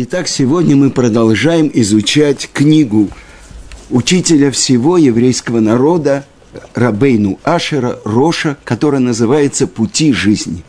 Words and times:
Итак, 0.00 0.28
сегодня 0.28 0.76
мы 0.76 0.90
продолжаем 0.90 1.68
изучать 1.74 2.48
книгу 2.52 3.08
учителя 3.90 4.52
всего 4.52 4.96
еврейского 4.96 5.58
народа 5.58 6.24
Рабейну 6.76 7.40
Ашера 7.42 7.98
Роша, 8.04 8.56
которая 8.62 9.00
называется 9.00 9.66
«Пути 9.66 10.12
жизни», 10.12 10.62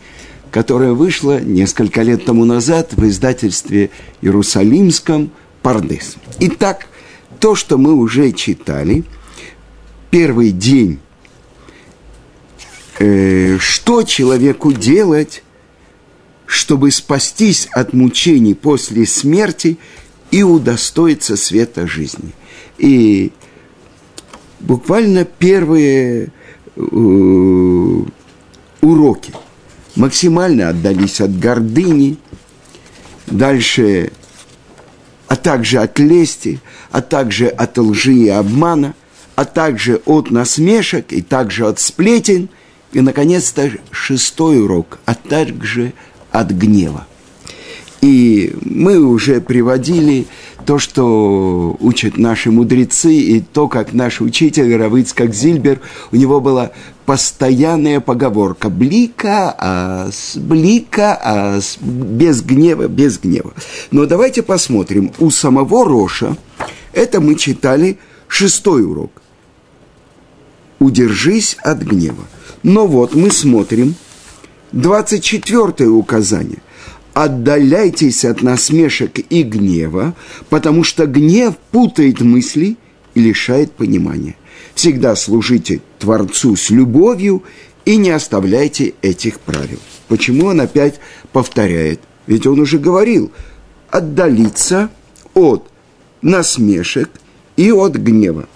которая 0.49 0.93
вышла 0.93 1.39
несколько 1.39 2.01
лет 2.01 2.25
тому 2.25 2.43
назад 2.43 2.93
в 2.95 3.07
издательстве 3.07 3.91
Иерусалимском 4.23 5.29
«Пардес». 5.61 6.15
Итак, 6.39 6.87
то, 7.39 7.53
что 7.53 7.77
мы 7.77 7.93
уже 7.93 8.31
читали, 8.31 9.03
первый 10.09 10.49
день, 10.49 10.97
э, 12.97 13.59
что 13.59 14.01
человеку 14.01 14.71
делать, 14.71 15.43
чтобы 16.49 16.89
спастись 16.89 17.67
от 17.73 17.93
мучений 17.93 18.55
после 18.55 19.05
смерти 19.05 19.77
и 20.31 20.41
удостоиться 20.41 21.37
света 21.37 21.85
жизни. 21.85 22.31
И 22.79 23.31
буквально 24.59 25.25
первые 25.25 26.29
э, 26.75 26.81
уроки 28.81 29.33
максимально 29.95 30.69
отдались 30.69 31.21
от 31.21 31.37
гордыни, 31.37 32.17
дальше, 33.27 34.11
а 35.27 35.35
также 35.35 35.77
от 35.77 35.99
лести, 35.99 36.61
а 36.89 37.01
также 37.01 37.45
от 37.45 37.77
лжи 37.77 38.13
и 38.13 38.27
обмана, 38.27 38.95
а 39.35 39.45
также 39.45 40.01
от 40.03 40.31
насмешек 40.31 41.13
и 41.13 41.21
также 41.21 41.67
от 41.67 41.79
сплетен, 41.79 42.49
и, 42.91 43.01
наконец-то, 43.01 43.69
шестой 43.91 44.63
урок, 44.63 44.97
а 45.05 45.13
также 45.13 45.93
от 46.31 46.51
гнева. 46.51 47.05
И 48.01 48.55
мы 48.61 48.99
уже 48.99 49.41
приводили 49.41 50.27
то, 50.65 50.79
что 50.79 51.75
учат 51.79 52.17
наши 52.17 52.49
мудрецы, 52.49 53.13
и 53.13 53.41
то, 53.41 53.67
как 53.67 53.91
наш 53.91 54.21
учитель 54.21 54.73
Равыцкак 54.75 55.33
Зильбер, 55.33 55.81
у 56.11 56.15
него 56.15 56.39
была 56.39 56.71
постоянная 57.05 57.99
поговорка 57.99 58.69
«блика, 58.69 59.53
а 59.57 60.09
с 60.11 60.37
блика, 60.37 61.19
а 61.21 61.59
с, 61.59 61.77
без 61.81 62.41
гнева, 62.41 62.87
без 62.87 63.19
гнева». 63.19 63.53
Но 63.91 64.05
давайте 64.05 64.43
посмотрим. 64.43 65.11
У 65.19 65.29
самого 65.29 65.85
Роша, 65.85 66.37
это 66.93 67.19
мы 67.19 67.35
читали 67.35 67.97
шестой 68.27 68.83
урок. 68.83 69.11
«Удержись 70.79 71.57
от 71.61 71.79
гнева». 71.79 72.23
Но 72.61 72.87
вот 72.87 73.15
мы 73.15 73.31
смотрим– 73.31 73.95
24 74.71 75.89
указание. 75.89 76.59
Отдаляйтесь 77.13 78.23
от 78.23 78.41
насмешек 78.41 79.19
и 79.29 79.43
гнева, 79.43 80.15
потому 80.49 80.83
что 80.83 81.05
гнев 81.05 81.55
путает 81.71 82.21
мысли 82.21 82.77
и 83.13 83.19
лишает 83.19 83.71
понимания. 83.73 84.35
Всегда 84.75 85.15
служите 85.15 85.81
Творцу 85.97 86.55
с 86.55 86.69
любовью 86.69 87.43
и 87.85 87.97
не 87.97 88.11
оставляйте 88.11 88.93
этих 89.01 89.39
правил. 89.39 89.79
Почему 90.07 90.45
он 90.45 90.61
опять 90.61 90.99
повторяет? 91.33 91.99
Ведь 92.27 92.45
он 92.45 92.59
уже 92.59 92.77
говорил, 92.77 93.31
отдалиться 93.89 94.89
от 95.33 95.69
насмешек 96.21 97.09
и 97.57 97.71
от 97.71 97.95
гнева. 97.95 98.47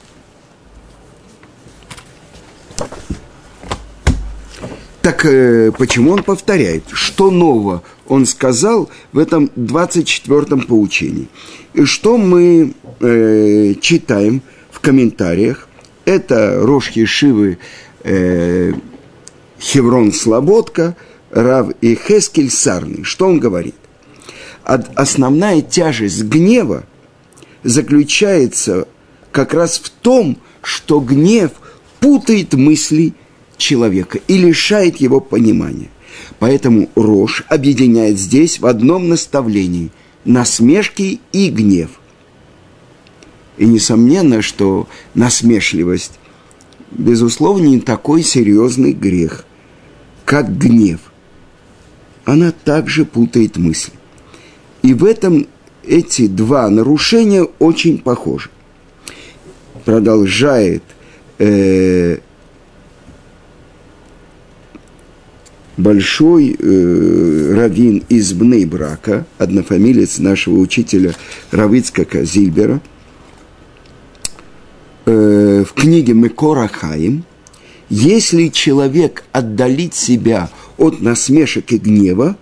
Так 5.04 5.26
э, 5.26 5.74
почему 5.78 6.12
он 6.12 6.24
повторяет? 6.24 6.86
Что 6.94 7.30
нового 7.30 7.84
он 8.08 8.26
сказал 8.26 8.90
в 9.12 9.20
этом 9.20 9.52
24-м 9.58 10.62
поучении? 10.62 11.28
И 11.74 11.84
что 11.84 12.18
мы 12.18 12.74
э, 13.02 13.74
читаем 13.82 14.42
в 14.72 14.80
комментариях? 14.80 15.68
Это 16.06 16.62
Рожки 16.62 17.04
Шивы 17.04 17.58
э, 18.06 18.72
Хеврон 19.60 20.14
Слободка, 20.14 20.96
Рав 21.32 21.72
и 21.82 21.96
Хескель 21.96 22.50
Сарный. 22.50 23.04
Что 23.04 23.28
он 23.28 23.42
говорит? 23.42 23.76
Основная 24.64 25.62
тяжесть 25.62 26.24
гнева 26.24 26.86
заключается 27.64 28.88
как 29.34 29.54
раз 29.54 29.80
в 29.80 29.90
том, 29.90 30.38
что 30.62 31.02
гнев 31.02 31.52
путает 32.00 32.54
мысли 32.54 33.16
человека 33.58 34.20
и 34.28 34.38
лишает 34.38 34.98
его 34.98 35.20
понимания. 35.20 35.90
Поэтому 36.40 36.90
Рош 36.96 37.44
объединяет 37.48 38.18
здесь 38.18 38.60
в 38.60 38.66
одном 38.66 39.10
наставлении 39.10 39.92
насмешки 40.26 41.20
и 41.32 41.50
гнев. 41.50 41.90
И 43.58 43.66
несомненно, 43.66 44.42
что 44.42 44.88
насмешливость, 45.14 46.20
безусловно, 46.92 47.68
не 47.68 47.80
такой 47.80 48.24
серьезный 48.24 48.94
грех, 48.94 49.46
как 50.26 50.58
гнев. 50.58 51.00
Она 52.26 52.52
также 52.52 53.06
путает 53.06 53.58
мысли. 53.58 53.94
И 54.82 54.94
в 54.94 55.06
этом 55.06 55.48
эти 55.84 56.28
два 56.28 56.70
нарушения 56.70 57.44
очень 57.60 57.98
похожи. 57.98 58.50
Продолжает 59.86 60.84
э, 61.40 62.20
большой 65.78 66.56
э, 66.58 67.54
раввин 67.56 68.04
из 68.10 68.34
Бнейбрака, 68.34 69.26
однофамилец 69.38 70.20
нашего 70.20 70.60
учителя 70.60 71.14
Равицкака 71.52 72.24
Зильбера, 72.24 72.82
э, 75.06 75.64
в 75.68 75.74
книге 75.74 76.14
Мекора 76.14 76.68
Хаим, 76.68 77.24
если 77.90 78.48
человек 78.48 79.24
отдалит 79.32 79.94
себя 79.94 80.50
от 80.78 81.02
насмешек 81.02 81.72
и 81.72 81.78
гнева, 81.78 82.38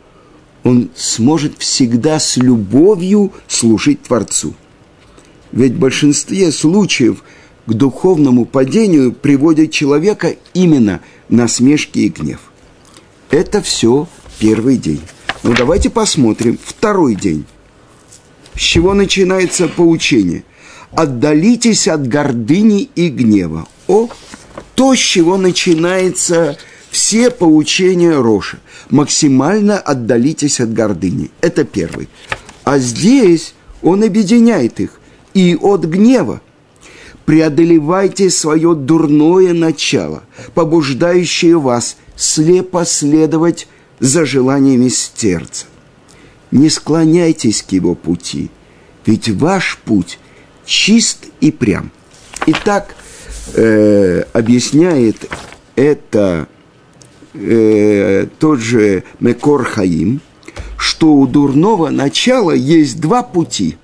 он 0.63 0.89
сможет 0.95 1.57
всегда 1.57 2.19
с 2.19 2.37
любовью 2.37 3.33
служить 3.47 4.03
Творцу. 4.03 4.53
Ведь 5.51 5.73
в 5.73 5.79
большинстве 5.79 6.51
случаев 6.51 7.23
к 7.65 7.73
духовному 7.73 8.45
падению 8.45 9.11
приводят 9.11 9.71
человека 9.71 10.35
именно 10.53 11.01
насмешки 11.29 11.99
и 11.99 12.09
гнев. 12.09 12.50
Это 13.31 13.61
все 13.61 14.09
первый 14.39 14.75
день. 14.75 15.01
Ну 15.43 15.53
давайте 15.53 15.89
посмотрим 15.89 16.59
второй 16.61 17.15
день. 17.15 17.45
С 18.55 18.59
чего 18.59 18.93
начинается 18.93 19.69
поучение? 19.69 20.43
Отдалитесь 20.91 21.87
от 21.87 22.05
гордыни 22.07 22.89
и 22.93 23.07
гнева. 23.07 23.67
О, 23.87 24.09
то, 24.75 24.93
с 24.93 24.99
чего 24.99 25.37
начинается 25.37 26.57
все 26.89 27.31
поучения 27.31 28.19
Роши. 28.19 28.59
Максимально 28.89 29.79
отдалитесь 29.79 30.59
от 30.59 30.73
гордыни. 30.73 31.31
Это 31.39 31.63
первый. 31.63 32.09
А 32.65 32.79
здесь 32.79 33.53
он 33.81 34.03
объединяет 34.03 34.81
их. 34.81 34.99
И 35.33 35.55
от 35.55 35.85
гнева. 35.85 36.41
Преодолевайте 37.23 38.29
свое 38.29 38.75
дурное 38.75 39.53
начало, 39.53 40.23
побуждающее 40.53 41.57
вас 41.57 41.95
слепо 42.21 42.85
следовать 42.85 43.67
за 43.99 44.25
желаниями 44.25 44.89
сердца. 44.89 45.65
Не 46.51 46.69
склоняйтесь 46.69 47.63
к 47.63 47.71
его 47.71 47.95
пути, 47.95 48.51
ведь 49.05 49.29
ваш 49.29 49.79
путь 49.83 50.19
чист 50.63 51.25
и 51.39 51.51
прям. 51.51 51.91
Итак, 52.45 52.95
э, 53.55 54.23
объясняет 54.33 55.31
это 55.75 56.47
э, 57.33 58.27
тот 58.37 58.59
же 58.59 59.03
Мекор 59.19 59.63
Хаим, 59.63 60.21
что 60.77 61.13
у 61.13 61.25
дурного 61.25 61.89
начала 61.89 62.51
есть 62.51 63.01
два 63.01 63.23
пути. 63.23 63.77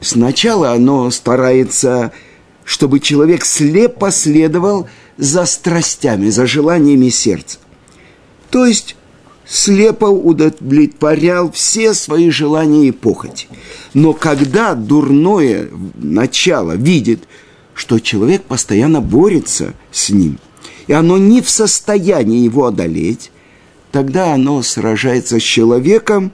Сначала 0.00 0.72
оно 0.72 1.10
старается, 1.10 2.12
чтобы 2.64 3.00
человек 3.00 3.46
слепо 3.46 4.10
следовал 4.10 4.88
за 5.16 5.46
страстями, 5.46 6.28
за 6.28 6.46
желаниями 6.46 7.08
сердца. 7.08 7.58
То 8.52 8.66
есть 8.66 8.96
слепо 9.46 10.04
удовлетворял 10.04 11.50
все 11.50 11.94
свои 11.94 12.28
желания 12.28 12.88
и 12.88 12.90
похоти. 12.92 13.48
Но 13.94 14.12
когда 14.12 14.74
дурное 14.74 15.70
начало 15.94 16.72
видит, 16.72 17.24
что 17.72 17.98
человек 17.98 18.42
постоянно 18.42 19.00
борется 19.00 19.72
с 19.90 20.10
ним, 20.10 20.38
и 20.86 20.92
оно 20.92 21.16
не 21.16 21.40
в 21.40 21.48
состоянии 21.48 22.44
его 22.44 22.66
одолеть, 22.66 23.32
тогда 23.90 24.34
оно 24.34 24.60
сражается 24.62 25.40
с 25.40 25.42
человеком 25.42 26.30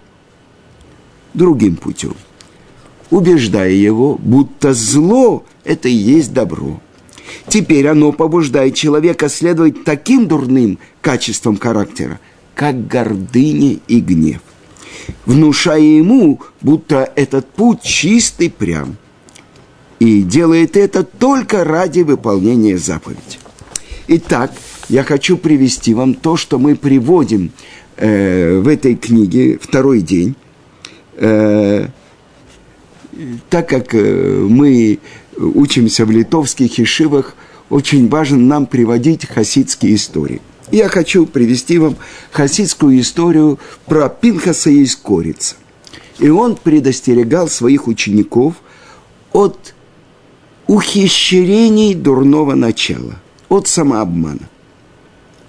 другим 1.34 1.76
путем, 1.76 2.16
убеждая 3.10 3.70
его, 3.70 4.16
будто 4.16 4.74
зло– 4.74 5.44
это 5.64 5.88
и 5.88 5.92
есть 5.92 6.32
добро– 6.32 6.80
Теперь 7.46 7.86
оно 7.88 8.12
побуждает 8.12 8.74
человека 8.74 9.28
следовать 9.28 9.84
таким 9.84 10.28
дурным 10.28 10.78
качествам 11.00 11.58
характера, 11.58 12.20
как 12.54 12.86
гордыня 12.86 13.78
и 13.86 14.00
гнев. 14.00 14.40
внушая 15.24 15.80
ему, 15.80 16.40
будто 16.60 17.10
этот 17.16 17.48
путь 17.50 17.82
чистый 17.82 18.50
прям. 18.50 18.96
И 19.98 20.22
делает 20.22 20.76
это 20.76 21.02
только 21.02 21.64
ради 21.64 22.00
выполнения 22.00 22.78
заповеди. 22.78 23.38
Итак, 24.06 24.52
я 24.88 25.02
хочу 25.02 25.36
привести 25.36 25.92
вам 25.92 26.14
то, 26.14 26.36
что 26.36 26.58
мы 26.58 26.76
приводим 26.76 27.50
э, 27.96 28.58
в 28.58 28.68
этой 28.68 28.94
книге 28.94 29.58
второй 29.60 30.00
день. 30.00 30.34
Э, 31.16 31.88
так 33.50 33.68
как 33.68 33.94
э, 33.94 34.46
мы 34.48 34.98
учимся 35.38 36.04
в 36.04 36.10
литовских 36.10 36.78
ишивах, 36.80 37.34
очень 37.70 38.08
важно 38.08 38.38
нам 38.38 38.66
приводить 38.66 39.26
хасидские 39.26 39.94
истории. 39.94 40.40
Я 40.70 40.88
хочу 40.88 41.26
привести 41.26 41.78
вам 41.78 41.96
хасидскую 42.30 43.00
историю 43.00 43.58
про 43.86 44.08
Пинхаса 44.08 44.70
из 44.70 44.96
Корица. 44.96 45.56
И 46.18 46.28
он 46.28 46.56
предостерегал 46.56 47.48
своих 47.48 47.86
учеников 47.86 48.54
от 49.32 49.74
ухищрений 50.66 51.94
дурного 51.94 52.54
начала, 52.54 53.20
от 53.48 53.68
самообмана. 53.68 54.48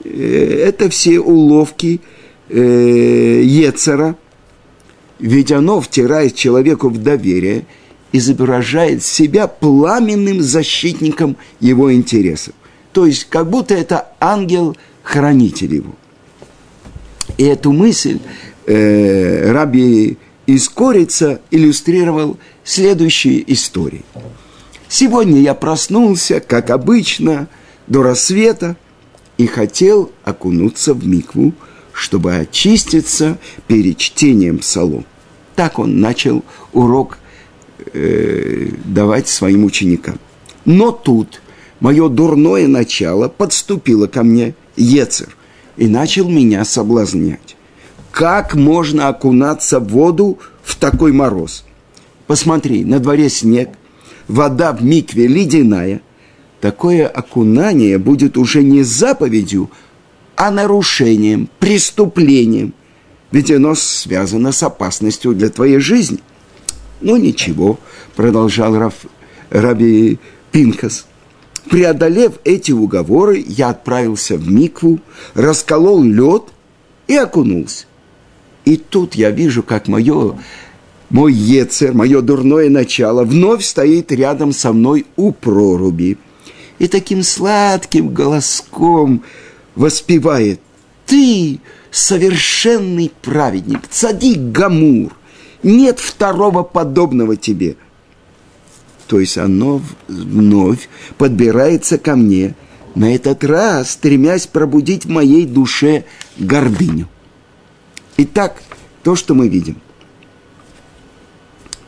Э, 0.03 0.63
это 0.67 0.89
все 0.89 1.19
уловки 1.19 2.01
э, 2.49 3.41
Ецера, 3.43 4.15
ведь 5.19 5.51
оно 5.51 5.81
втирает 5.81 6.35
человеку 6.35 6.89
в 6.89 6.97
доверие 6.97 7.65
изображает 8.11 9.03
себя 9.03 9.47
пламенным 9.47 10.41
защитником 10.41 11.37
его 11.59 11.93
интересов. 11.93 12.53
То 12.91 13.05
есть, 13.05 13.25
как 13.29 13.49
будто 13.49 13.73
это 13.75 14.09
ангел-хранитель 14.19 15.75
его. 15.75 15.95
И 17.37 17.43
эту 17.43 17.71
мысль 17.71 18.19
э, 18.65 19.51
Раби 19.51 20.17
Искорица 20.47 21.41
иллюстрировал 21.51 22.39
следующей 22.63 23.43
историей. 23.45 24.03
Сегодня 24.87 25.41
я 25.41 25.53
проснулся, 25.53 26.39
как 26.39 26.71
обычно, 26.71 27.47
до 27.85 28.01
рассвета 28.01 28.75
и 29.37 29.45
хотел 29.45 30.11
окунуться 30.23 30.95
в 30.95 31.05
микву, 31.07 31.53
чтобы 31.93 32.35
очиститься 32.35 33.37
перед 33.67 33.97
чтением 33.97 34.57
псалом. 34.57 35.05
Так 35.55 35.77
он 35.77 35.99
начал 35.99 36.43
урок 36.73 37.19
э, 37.93 38.69
давать 38.85 39.27
своим 39.27 39.65
ученикам. 39.65 40.19
Но 40.65 40.91
тут 40.91 41.41
мое 41.79 42.09
дурное 42.09 42.67
начало 42.67 43.29
подступило 43.29 44.07
ко 44.07 44.23
мне, 44.23 44.55
Ецер, 44.75 45.35
и 45.77 45.87
начал 45.87 46.29
меня 46.29 46.65
соблазнять. 46.65 47.55
Как 48.11 48.55
можно 48.55 49.07
окунаться 49.07 49.79
в 49.79 49.89
воду 49.89 50.39
в 50.63 50.75
такой 50.75 51.11
мороз? 51.11 51.63
Посмотри, 52.27 52.83
на 52.83 52.99
дворе 52.99 53.29
снег, 53.29 53.69
вода 54.27 54.73
в 54.73 54.83
микве 54.83 55.27
ледяная. 55.27 56.01
Такое 56.61 57.07
окунание 57.07 57.97
будет 57.97 58.37
уже 58.37 58.61
не 58.61 58.83
заповедью, 58.83 59.71
а 60.35 60.51
нарушением, 60.51 61.49
преступлением. 61.59 62.73
Ведь 63.31 63.51
оно 63.51 63.75
связано 63.75 64.51
с 64.51 64.63
опасностью 64.63 65.33
для 65.33 65.49
твоей 65.49 65.79
жизни. 65.79 66.19
Ну 67.01 67.17
ничего, 67.17 67.79
продолжал 68.15 68.77
Раф, 68.77 69.05
Раби 69.49 70.19
Пинхас. 70.51 71.05
Преодолев 71.69 72.33
эти 72.43 72.71
уговоры, 72.71 73.43
я 73.47 73.69
отправился 73.69 74.37
в 74.37 74.49
Микву, 74.49 74.99
расколол 75.33 76.03
лед 76.03 76.43
и 77.07 77.15
окунулся. 77.15 77.85
И 78.65 78.77
тут 78.77 79.15
я 79.15 79.31
вижу, 79.31 79.63
как 79.63 79.87
мое, 79.87 80.37
мой 81.09 81.33
ецер, 81.33 81.93
мое 81.93 82.21
дурное 82.21 82.69
начало 82.69 83.23
вновь 83.23 83.63
стоит 83.63 84.11
рядом 84.11 84.51
со 84.51 84.73
мной 84.73 85.05
у 85.15 85.31
проруби. 85.31 86.17
И 86.79 86.87
таким 86.87 87.23
сладким 87.23 88.13
голоском 88.13 89.23
воспевает 89.75 90.59
«Ты 91.05 91.59
совершенный 91.91 93.11
праведник, 93.21 93.87
цадик 93.89 94.39
Гамур, 94.51 95.13
нет 95.63 95.99
второго 95.99 96.63
подобного 96.63 97.35
тебе. 97.35 97.75
То 99.07 99.19
есть 99.19 99.37
оно 99.37 99.81
вновь 100.07 100.87
подбирается 101.17 101.97
ко 101.97 102.15
мне, 102.15 102.55
на 102.95 103.13
этот 103.13 103.43
раз 103.43 103.91
стремясь 103.91 104.47
пробудить 104.47 105.05
в 105.05 105.09
моей 105.09 105.45
душе 105.45 106.05
гордыню. 106.37 107.07
Итак, 108.17 108.61
то, 109.03 109.15
что 109.15 109.33
мы 109.33 109.47
видим. 109.47 109.77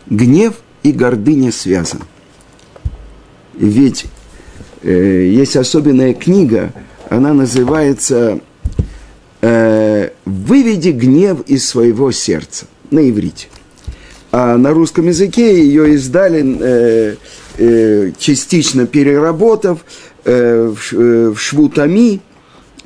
Гнев 0.07 0.55
и 0.83 0.91
гордыня 0.91 1.51
связаны. 1.51 2.05
Ведь 3.53 4.05
э, 4.81 5.29
есть 5.31 5.55
особенная 5.55 6.13
книга, 6.13 6.73
она 7.09 7.33
называется 7.33 8.39
э, 9.41 10.09
«Выведи 10.25 10.89
гнев 10.89 11.41
из 11.47 11.67
своего 11.67 12.11
сердца» 12.11 12.65
на 12.89 13.07
иврите– 13.07 13.47
а 14.31 14.57
на 14.57 14.71
русском 14.73 15.07
языке 15.07 15.61
ее 15.61 15.93
издали, 15.95 16.57
э, 16.59 17.15
э, 17.57 18.11
частично 18.17 18.87
переработав, 18.87 19.79
э, 20.23 20.73
в, 20.73 20.93
э, 20.93 21.29
в 21.29 21.37
Швутами, 21.37 22.21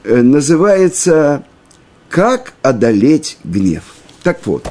э, 0.04 0.22
называется 0.22 1.44
«Как 2.10 2.54
одолеть 2.64 3.38
гнев». 3.44 3.84
Так 4.24 4.40
вот, 4.46 4.68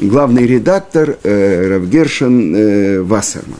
главный 0.00 0.46
редактор 0.46 1.18
э, 1.22 1.68
Равгершин 1.68 2.54
э, 2.54 3.02
Вассерман. 3.02 3.58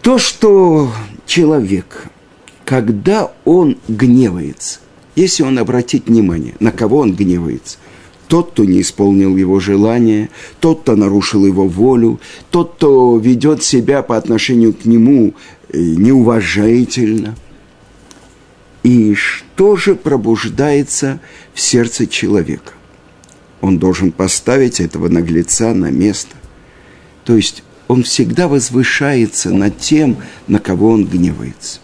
То, 0.00 0.18
что 0.18 0.90
человек, 1.26 2.04
когда 2.64 3.30
он 3.44 3.78
гневается, 3.88 4.80
если 5.16 5.42
он 5.42 5.58
обратит 5.58 6.08
внимание, 6.08 6.54
на 6.60 6.72
кого 6.72 6.98
он 6.98 7.14
гневается, 7.14 7.78
тот, 8.28 8.52
кто 8.52 8.64
не 8.64 8.80
исполнил 8.80 9.36
его 9.36 9.60
желание, 9.60 10.30
тот, 10.60 10.82
кто 10.82 10.96
нарушил 10.96 11.46
его 11.46 11.66
волю, 11.66 12.20
тот, 12.50 12.74
кто 12.74 13.18
ведет 13.18 13.62
себя 13.62 14.02
по 14.02 14.16
отношению 14.16 14.72
к 14.72 14.84
нему 14.84 15.34
э, 15.68 15.78
неуважительно. 15.78 17.36
И 18.82 19.14
что 19.14 19.76
же 19.76 19.94
пробуждается 19.94 21.20
в 21.54 21.60
сердце 21.60 22.06
человека? 22.06 22.72
Он 23.60 23.78
должен 23.78 24.12
поставить 24.12 24.80
этого 24.80 25.08
наглеца 25.08 25.72
на 25.72 25.90
место. 25.90 26.36
То 27.24 27.34
есть 27.36 27.62
он 27.88 28.02
всегда 28.02 28.48
возвышается 28.48 29.50
над 29.50 29.78
тем, 29.78 30.18
на 30.48 30.58
кого 30.58 30.90
он 30.90 31.06
гневается. 31.06 31.80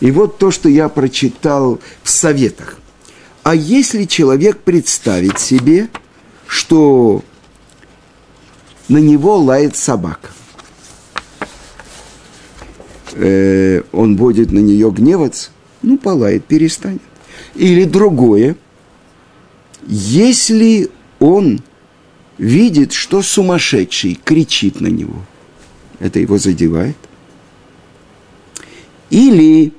И 0.00 0.10
вот 0.10 0.38
то, 0.38 0.50
что 0.50 0.68
я 0.68 0.88
прочитал 0.88 1.80
в 2.02 2.10
советах– 2.10 2.78
а 3.48 3.54
если 3.54 4.04
человек 4.04 4.58
представит 4.58 5.38
себе, 5.38 5.88
что 6.46 7.24
на 8.90 8.98
него 8.98 9.38
лает 9.38 9.74
собака, 9.74 10.28
э, 13.14 13.84
он 13.90 14.16
будет 14.16 14.52
на 14.52 14.58
нее 14.58 14.90
гневаться, 14.90 15.48
ну, 15.80 15.96
полает, 15.96 16.44
перестанет. 16.44 17.00
Или 17.54 17.84
другое, 17.84 18.54
если 19.86 20.90
он 21.18 21.62
видит, 22.36 22.92
что 22.92 23.22
сумасшедший 23.22 24.20
кричит 24.22 24.82
на 24.82 24.88
него, 24.88 25.22
это 26.00 26.18
его 26.18 26.36
задевает. 26.36 26.98
Или 29.08 29.72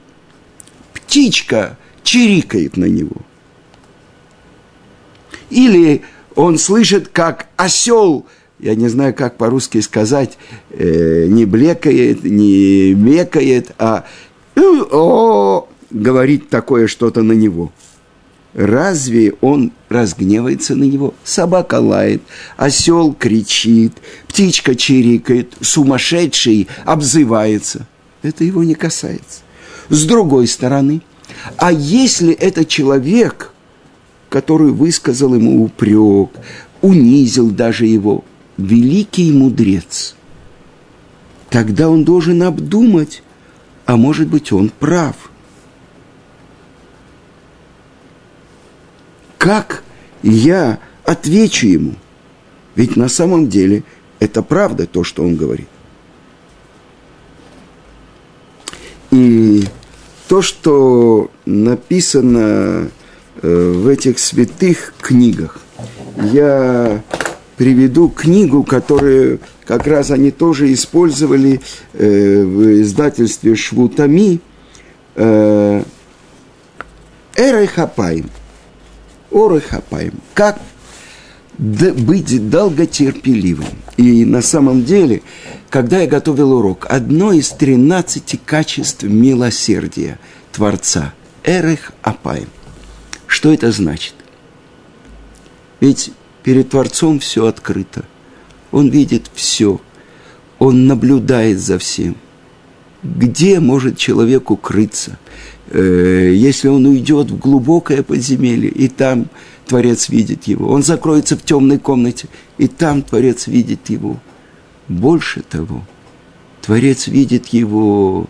птичка 0.91 1.77
чирикает 2.01 2.75
на 2.75 2.85
него– 2.85 3.17
или 5.50 6.01
он 6.36 6.58
слышит, 6.58 7.10
как 7.10 7.48
осел, 7.58 8.25
я 8.60 8.75
не 8.75 8.88
знаю, 8.88 9.13
как 9.13 9.38
по-русски 9.38 9.82
сказать, 9.82 10.38
э, 10.72 11.25
не 11.27 11.46
блекает, 11.46 12.24
не 12.24 12.94
мекает, 12.94 13.72
а 13.77 14.06
о, 14.56 15.68
говорит 15.89 16.50
такое 16.50 16.88
что-то 16.88 17.24
на 17.24 17.34
него. 17.34 17.72
Разве 18.53 19.34
он 19.41 19.72
разгневается 19.89 20.75
на 20.75 20.84
него? 20.84 21.13
Собака 21.24 21.75
лает, 21.75 22.22
осел 22.58 23.13
кричит, 23.13 23.94
птичка 24.27 24.75
чирикает, 24.75 25.53
сумасшедший 25.62 26.68
обзывается. 26.84 27.88
Это 28.22 28.44
его 28.44 28.63
не 28.63 28.75
касается. 28.75 29.41
С 29.89 30.06
другой 30.06 30.48
стороны, 30.48 31.01
а 31.58 31.72
если 31.72 32.34
это 32.34 32.65
человек– 32.65 33.53
который 34.29 34.71
высказал 34.71 35.33
ему 35.33 35.63
упрек, 35.63 36.29
унизил 36.81 37.50
даже 37.50 37.86
его, 37.86 38.24
великий 38.57 39.31
мудрец. 39.31 40.15
Тогда 41.50 41.89
он 41.89 42.03
должен 42.03 42.43
обдумать, 42.43 43.24
а 43.86 43.98
может 43.98 44.27
быть 44.27 44.51
он 44.51 44.69
прав. 44.69 45.15
Как 49.39 49.83
я 50.21 50.79
отвечу 51.03 51.67
ему. 51.67 51.95
Ведь 52.75 52.95
на 52.95 53.09
самом 53.09 53.50
деле 53.50 53.83
это 54.19 54.43
правда 54.43 54.86
то, 54.86 55.03
что 55.03 55.24
он 55.24 55.36
говорит. 55.36 55.67
И 59.12 59.63
то, 60.27 60.43
что 60.43 61.31
написано 61.45 62.91
в 63.41 63.88
этих 63.88 64.19
святых 64.19 64.93
книгах, 65.01 65.60
я 66.31 67.01
приведу 67.58 68.10
книгу, 68.10 68.63
которую 68.63 69.39
как 69.65 69.86
раз 69.88 70.12
они 70.12 70.31
тоже 70.31 70.74
использовали 70.74 71.62
э, 71.93 72.43
в 72.43 72.81
издательстве 72.81 73.55
Швутами, 73.55 74.39
э, 75.15 75.84
Эрой 77.36 77.67
Хапаем. 77.67 78.29
Орой 79.31 79.62
Хапаем. 79.62 80.13
Как 80.34 80.60
быть 81.58 82.50
долготерпеливым. 82.50 83.67
И 83.98 84.25
на 84.25 84.41
самом 84.41 84.86
деле, 84.86 85.22
когда 85.69 86.00
я 86.00 86.08
готовил 86.08 86.53
урок, 86.53 86.86
одно 86.89 87.34
из 87.34 87.50
13 87.50 88.39
качеств 88.46 89.03
милосердия 89.03 90.19
Творца– 90.51 91.13
Эрех 91.43 91.91
Апаем. 92.01 92.48
Что 93.29 93.53
это 93.53 93.71
значит? 93.71 94.15
Ведь 95.79 96.12
перед 96.41 96.71
Творцом 96.71 97.19
все 97.19 97.45
открыто. 97.45 98.03
Он 98.71 98.89
видит 98.89 99.29
все. 99.36 99.79
Он 100.57 100.88
наблюдает 100.88 101.59
за 101.59 101.77
всем. 101.77 102.15
Где 103.03 103.59
может 103.59 103.98
человек 103.98 104.50
укрыться? 104.50 105.19
Э, 105.67 106.31
если 106.33 106.69
он 106.69 106.88
уйдет 106.88 107.29
в 107.29 107.38
глубокое 107.38 108.01
подземелье, 108.01 108.71
и 108.71 108.88
там 108.88 109.27
Творец 109.67 110.09
видит 110.09 110.45
его. 110.45 110.67
Он 110.67 110.81
закроется 110.81 111.38
в 111.38 111.43
темной 111.43 111.77
комнате, 111.77 112.27
и 112.57 112.67
там 112.67 113.03
Творец 113.03 113.45
видит 113.45 113.91
его. 113.91 114.19
Больше 114.88 115.41
того, 115.43 115.86
Творец 116.63 117.07
видит 117.07 117.50
его 117.50 118.25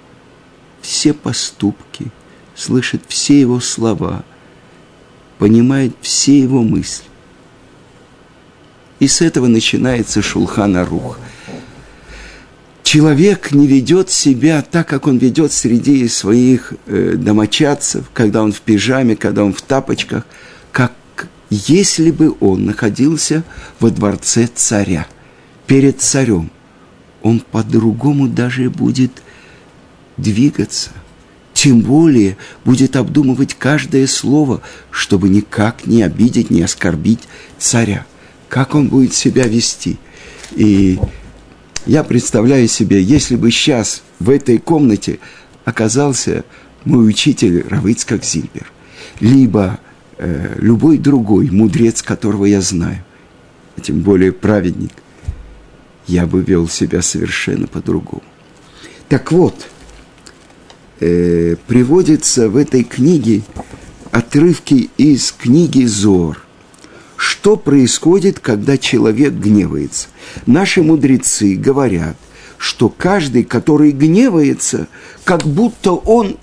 все 0.82 1.14
поступки, 1.14 2.08
слышит 2.54 3.02
все 3.08 3.40
его 3.40 3.62
слова, 3.62 4.26
понимает 5.40 5.96
все 6.02 6.40
его 6.40 6.62
мысли. 6.62 7.06
И 9.00 9.08
с 9.08 9.22
этого 9.22 9.48
начинается 9.48 10.22
Шулхана 10.22 10.86
Рух. 10.86 11.18
Человек 12.84 13.52
не 13.52 13.66
ведет 13.66 14.10
себя 14.10 14.62
так, 14.62 14.88
как 14.88 15.08
он 15.08 15.18
ведет 15.18 15.54
среди 15.54 16.08
своих 16.08 16.74
э, 16.86 17.14
домочадцев, 17.16 18.10
когда 18.14 18.44
он 18.44 18.52
в 18.52 18.62
пижаме, 18.62 19.16
когда 19.16 19.44
он 19.44 19.54
в 19.54 19.62
тапочках, 19.62 20.26
как 20.72 20.94
если 21.50 22.12
бы 22.12 22.36
он 22.40 22.66
находился 22.66 23.44
во 23.80 23.92
дворце 23.92 24.50
царя, 24.54 25.08
перед 25.68 26.02
царем, 26.02 26.52
он 27.22 27.40
по-другому 27.40 28.28
даже 28.28 28.70
будет 28.70 29.12
двигаться, 30.18 30.90
тем 31.60 31.82
более 31.82 32.38
будет 32.64 32.96
обдумывать 32.96 33.54
каждое 33.54 34.08
слово, 34.08 34.62
чтобы 34.92 35.28
никак 35.28 35.86
не 35.86 36.04
обидеть, 36.04 36.50
не 36.50 36.62
оскорбить 36.62 37.28
царя. 37.58 38.06
Как 38.48 38.76
он 38.76 38.88
будет 38.88 39.14
себя 39.14 39.44
вести. 39.44 39.98
И 40.56 40.98
я 41.86 42.06
представляю 42.06 42.70
себе, 42.70 43.04
если 43.04 43.36
бы 43.36 43.52
сейчас 43.52 44.04
в 44.20 44.30
этой 44.30 44.58
комнате 44.58 45.20
оказался 45.66 46.46
мой 46.86 47.10
учитель 47.10 47.66
Равицкак 47.68 48.24
Зильбер, 48.24 48.72
либо 49.20 49.82
э, 50.18 50.56
любой 50.60 50.98
другой 50.98 51.50
мудрец, 51.50 52.02
которого 52.02 52.46
я 52.46 52.62
знаю, 52.62 53.04
а 53.76 53.82
тем 53.82 54.00
более 54.00 54.32
праведник, 54.32 54.94
я 56.08 56.26
бы 56.26 56.42
вел 56.42 56.70
себя 56.70 57.02
совершенно 57.02 57.68
по-другому. 57.68 58.24
Так 59.10 59.34
вот, 59.34 59.68
э, 61.00 61.56
приводится 61.68 62.50
в 62.50 62.58
этой 62.58 62.84
книге 62.84 63.42
отрывки 64.12 64.90
из 64.98 65.32
книги 65.32 65.86
Зор. 65.86 66.46
Что 67.18 67.58
происходит, 67.58 68.40
когда 68.40 68.78
человек 68.78 69.34
гневается? 69.34 70.08
Наши 70.46 70.82
мудрецы 70.82 71.56
говорят, 71.56 72.16
что 72.58 72.90
каждый, 72.90 73.44
который 73.44 73.92
гневается, 73.92 74.88
как 75.24 75.44
будто 75.44 75.92
он 75.92 76.38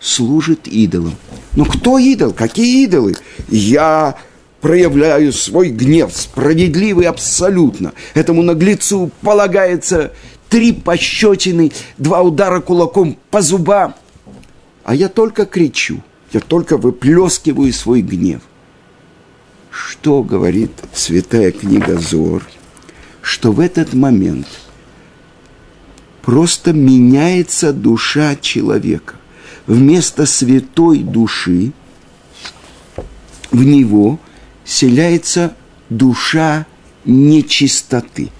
служит 0.00 0.68
идолам. 0.68 1.14
Но 1.56 1.64
кто 1.64 1.98
идол? 1.98 2.32
Какие 2.32 2.84
идолы? 2.84 3.16
Я 3.48 4.16
проявляю 4.60 5.32
свой 5.32 5.70
гнев, 5.70 6.10
справедливый 6.14 7.06
абсолютно. 7.06 7.92
Этому 8.14 8.42
наглецу 8.42 9.10
полагается 9.22 10.12
три 10.48 10.72
пощечины, 10.72 11.72
два 11.96 12.22
удара 12.22 12.60
кулаком 12.60 13.16
по 13.30 13.42
зубам. 13.42 13.94
А 14.84 14.94
я 14.94 15.08
только 15.08 15.44
кричу, 15.46 16.02
я 16.32 16.40
только 16.40 16.76
выплескиваю 16.76 17.72
свой 17.72 18.02
гнев. 18.02 18.40
Что 19.70 20.22
говорит 20.22 20.72
святая 20.92 21.52
книга 21.52 21.98
Зор? 21.98 22.42
Что 23.20 23.52
в 23.52 23.60
этот 23.60 23.92
момент 23.94 24.46
просто 26.22 26.72
меняется 26.72 27.72
душа 27.72 28.36
человека– 28.36 29.16
вместо 29.68 30.26
святой 30.26 31.00
души 31.00 31.72
в 33.52 33.62
него 33.62 34.18
селяется 34.64 35.54
душа 35.90 36.66
нечистоты. 37.04 38.30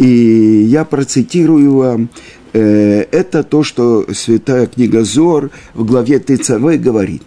И 0.00 0.64
я 0.66 0.86
процитирую 0.86 1.76
вам, 1.76 2.08
э, 2.54 3.02
это 3.12 3.42
то, 3.42 3.62
что 3.62 4.06
святая 4.14 4.66
книга 4.66 5.04
Зор 5.04 5.50
в 5.74 5.84
главе 5.84 6.18
ТЦВ 6.18 6.82
говорит. 6.82 7.22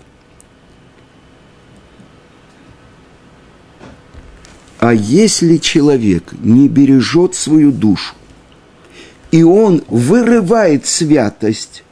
А 4.79 4.91
если 4.91 5.57
человек 5.57 6.33
не 6.41 6.67
бережет 6.67 7.35
свою 7.35 7.71
душу, 7.71 8.15
и 9.31 9.43
он 9.43 9.83
вырывает 9.87 10.85
святость 10.85 11.83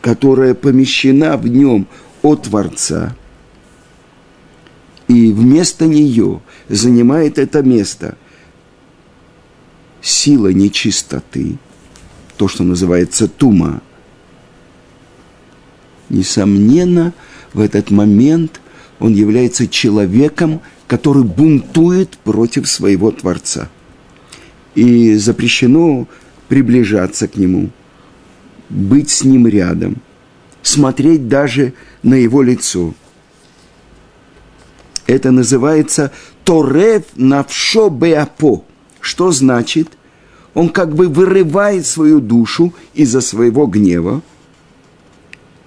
которая 0.00 0.54
помещена 0.54 1.36
в 1.36 1.46
нем 1.46 1.86
от 2.22 2.44
Творца, 2.44 3.14
и 5.08 5.32
вместо 5.32 5.86
нее 5.86 6.40
занимает 6.68 7.38
это 7.38 7.62
место 7.62 8.16
сила 10.02 10.52
нечистоты, 10.52 11.56
то, 12.36 12.48
что 12.48 12.64
называется 12.64 13.28
тума, 13.28 13.80
несомненно, 16.08 17.14
в 17.54 17.60
этот 17.60 17.90
момент 17.90 18.60
он 18.98 19.14
является 19.14 19.66
человеком, 19.66 20.60
который 20.86 21.24
бунтует 21.24 22.18
против 22.18 22.68
своего 22.68 23.10
Творца. 23.10 23.68
И 24.74 25.14
запрещено 25.14 26.06
приближаться 26.48 27.28
к 27.28 27.36
нему– 27.36 27.70
быть 28.72 29.10
с 29.10 29.22
ним 29.22 29.46
рядом, 29.46 29.98
смотреть 30.62 31.28
даже 31.28 31.74
на 32.02 32.14
его 32.14 32.42
лицо. 32.42 32.94
Это 35.06 35.30
называется 35.30 36.10
Торев 36.44 37.04
навшо 37.16 37.90
беапо. 37.90 38.64
Что 39.02 39.32
значит? 39.32 39.88
Он 40.54 40.68
как 40.68 40.94
бы 40.94 41.08
вырывает 41.08 41.84
свою 41.84 42.20
душу 42.20 42.72
из-за 42.94 43.20
своего 43.20 43.66
гнева, 43.66 44.22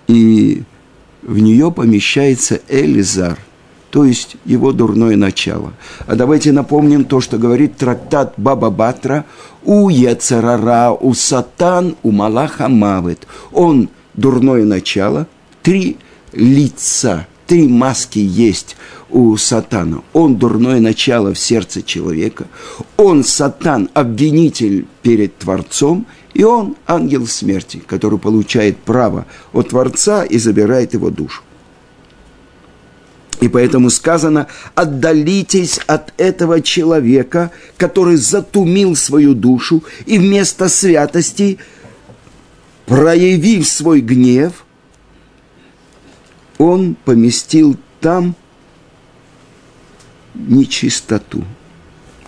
и 0.07 0.63
в 1.21 1.39
нее 1.39 1.71
помещается 1.71 2.61
Элизар, 2.69 3.37
то 3.89 4.05
есть 4.05 4.37
его 4.45 4.71
дурное 4.71 5.17
начало. 5.17 5.73
А 6.07 6.15
давайте 6.15 6.51
напомним 6.51 7.03
то, 7.03 7.19
что 7.19 7.37
говорит 7.37 7.77
трактат 7.77 8.35
Баба 8.37 8.69
Батра 8.69 9.25
у 9.63 9.89
Яцерара, 9.89 10.91
у 10.91 11.13
Сатан, 11.13 11.97
у 12.03 12.11
Малаха 12.11 12.69
Мавет. 12.69 13.27
Он 13.51 13.89
дурное 14.13 14.63
начало, 14.63 15.27
три 15.61 15.97
лица, 16.31 17.27
три 17.47 17.67
маски 17.67 18.19
есть 18.19 18.77
у 19.09 19.37
Сатана. 19.37 20.01
Он 20.13 20.35
дурное 20.37 20.79
начало 20.79 21.33
в 21.33 21.39
сердце 21.39 21.81
человека, 21.81 22.47
он 22.97 23.23
Сатан, 23.23 23.89
обвинитель 23.93 24.85
перед 25.01 25.37
Творцом, 25.37 26.05
и 26.33 26.43
он 26.43 26.75
ангел 26.85 27.27
смерти, 27.27 27.81
который 27.85 28.19
получает 28.19 28.77
право 28.77 29.25
от 29.53 29.69
Творца 29.69 30.23
и 30.23 30.37
забирает 30.37 30.93
его 30.93 31.09
душу. 31.09 31.43
И 33.41 33.47
поэтому 33.47 33.89
сказано, 33.89 34.47
отдалитесь 34.75 35.79
от 35.87 36.13
этого 36.17 36.61
человека, 36.61 37.51
который 37.77 38.15
затумил 38.15 38.95
свою 38.95 39.33
душу, 39.33 39.83
и 40.05 40.17
вместо 40.17 40.69
святости, 40.69 41.59
проявив 42.85 43.67
свой 43.67 44.01
гнев, 44.01 44.65
он 46.57 46.95
поместил 47.05 47.77
там 47.99 48.35
нечистоту. 50.35 51.43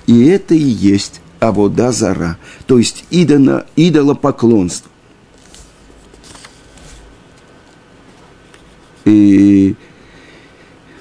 И 0.05 0.25
это 0.25 0.55
и 0.55 0.59
есть 0.59 1.21
авода 1.39 1.91
зара, 1.91 2.37
то 2.65 2.77
есть 2.77 3.05
идола, 3.09 3.65
идолопоклонство. 3.75 4.89
И 9.05 9.75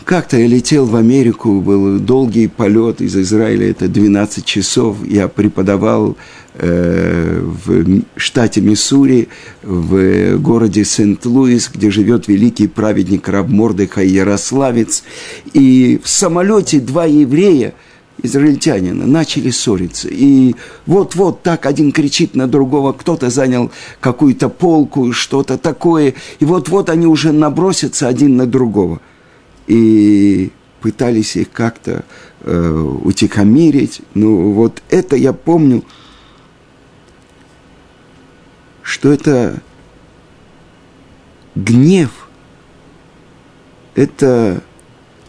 как-то 0.04 0.36
я 0.38 0.46
летел 0.46 0.86
в 0.86 0.94
Америку, 0.94 1.60
был 1.60 1.98
долгий 1.98 2.46
полет 2.46 3.00
из 3.00 3.16
Израиля, 3.16 3.70
это 3.70 3.88
12 3.88 4.44
часов. 4.44 4.98
Я 5.04 5.26
преподавал 5.26 6.16
в 6.58 8.02
штате 8.16 8.60
Миссури, 8.60 9.28
в 9.62 10.38
городе 10.38 10.84
Сент-Луис, 10.84 11.70
где 11.72 11.90
живет 11.90 12.28
великий 12.28 12.66
праведник 12.66 13.28
Раб 13.28 13.48
Мордыха 13.48 14.02
Ярославец. 14.02 15.04
И 15.52 16.00
в 16.02 16.08
самолете 16.08 16.80
два 16.80 17.04
еврея, 17.04 17.74
израильтянина, 18.22 19.06
начали 19.06 19.50
ссориться. 19.50 20.08
И 20.10 20.54
вот-вот 20.86 21.42
так 21.42 21.66
один 21.66 21.92
кричит 21.92 22.34
на 22.34 22.46
другого, 22.46 22.92
кто-то 22.92 23.28
занял 23.28 23.70
какую-то 24.00 24.48
полку, 24.48 25.12
что-то 25.12 25.58
такое. 25.58 26.14
И 26.40 26.44
вот-вот 26.44 26.88
они 26.88 27.06
уже 27.06 27.32
набросятся 27.32 28.08
один 28.08 28.36
на 28.36 28.46
другого– 28.46 29.00
и 29.66 30.50
пытались 30.80 31.36
их 31.36 31.50
как-то 31.50 32.04
э, 32.42 32.98
утихомирить. 33.04 34.00
Ну, 34.14 34.52
вот 34.52 34.82
это 34.90 35.16
я 35.16 35.32
помню, 35.32 35.82
что 38.86 39.12
это 39.12 39.60
гнев, 41.56 42.28
это 43.96 44.62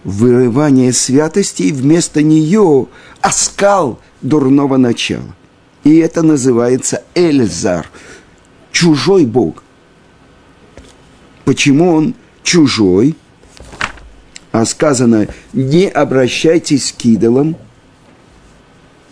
вырывание 0.04 0.94
святости, 0.94 1.64
и 1.64 1.72
вместо 1.72 2.22
нее 2.22 2.88
оскал 3.20 4.00
дурного 4.22 4.78
начала. 4.78 5.36
И 5.84 5.98
это 5.98 6.22
называется 6.22 7.04
Эльзар, 7.16 7.90
чужой 8.72 9.26
Бог. 9.26 9.64
Почему 11.44 11.94
он 11.94 12.14
чужой? 12.44 13.16
а 14.52 14.66
сказано 14.66 15.28
«не 15.54 15.88
обращайтесь 15.88 16.92
к 16.98 17.06
идолам», 17.06 17.56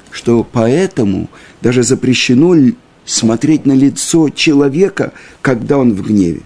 что 0.10 0.44
поэтому 0.44 1.30
даже 1.62 1.84
запрещено 1.84 2.56
смотреть 3.06 3.66
на 3.66 3.74
лицо 3.74 4.30
человека, 4.30 5.14
когда 5.42 5.78
он 5.78 5.94
в 5.94 6.02
гневе. 6.02 6.42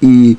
И 0.00 0.38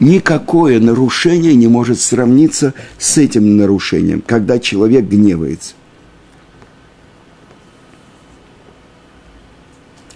никакое 0.00 0.80
нарушение 0.80 1.54
не 1.54 1.68
может 1.68 2.00
сравниться 2.00 2.74
с 2.98 3.18
этим 3.18 3.56
нарушением, 3.56 4.22
когда 4.26 4.58
человек 4.58 5.04
гневается. 5.04 5.74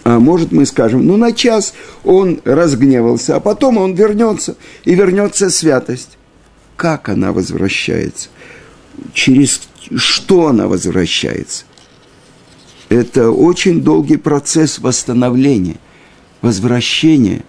А 0.03 0.19
может, 0.19 0.53
мы 0.53 0.65
скажем, 0.65 1.05
ну, 1.05 1.17
на 1.17 1.33
час 1.33 1.73
он 2.05 2.39
разгневался, 2.45 3.35
а 3.35 3.39
потом 3.41 3.77
он 3.77 3.93
вернется, 3.93 4.55
и 4.85 4.95
вернется 4.95 5.49
святость. 5.49 6.17
Как 6.77 7.09
она 7.09 7.33
возвращается? 7.33 8.29
Через 9.13 9.61
что 9.95 10.47
она 10.47 10.67
возвращается? 10.67 11.65
Это 12.89 13.31
очень 13.31 13.81
долгий 13.81 14.17
процесс 14.17 14.79
восстановления, 14.79 15.77
возвращения. 16.41 17.43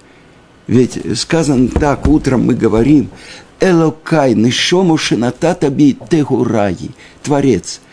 Ведь 0.66 1.18
сказано 1.18 1.68
так, 1.68 2.06
утром 2.06 2.46
мы 2.46 2.54
говорим, 2.54 3.10
Элокай, 3.60 4.34
нишому 4.34 4.96
шинататаби 4.96 5.96
тегураи, 6.08 6.90
Творец– 7.22 7.80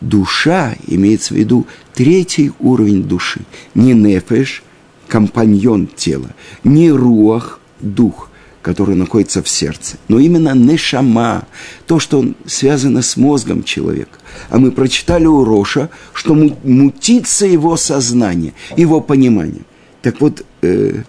душа, 0.00 0.76
имеется 0.86 1.34
в 1.34 1.36
виду 1.36 1.66
третий 1.94 2.52
уровень 2.58 3.02
души. 3.02 3.42
Не 3.74 3.94
нефеш, 3.94 4.62
компаньон 5.08 5.86
тела, 5.86 6.30
не 6.64 6.90
руах, 6.90 7.60
дух, 7.80 8.29
который 8.62 8.94
находится 8.94 9.42
в 9.42 9.48
сердце, 9.48 9.96
но 10.08 10.18
именно 10.18 10.54
нешама, 10.54 11.46
то, 11.86 11.98
что 11.98 12.24
связано 12.46 13.02
с 13.02 13.16
мозгом 13.16 13.64
человека. 13.64 14.18
А 14.50 14.58
мы 14.58 14.70
прочитали 14.70 15.26
у 15.26 15.44
Роша, 15.44 15.88
что 16.12 16.34
мутится 16.34 17.46
его 17.46 17.76
сознание, 17.76 18.52
его 18.76 19.00
понимание. 19.00 19.62
Так 20.02 20.20
вот, 20.20 20.44
э, 20.62 21.02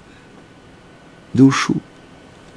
душу, 1.34 1.76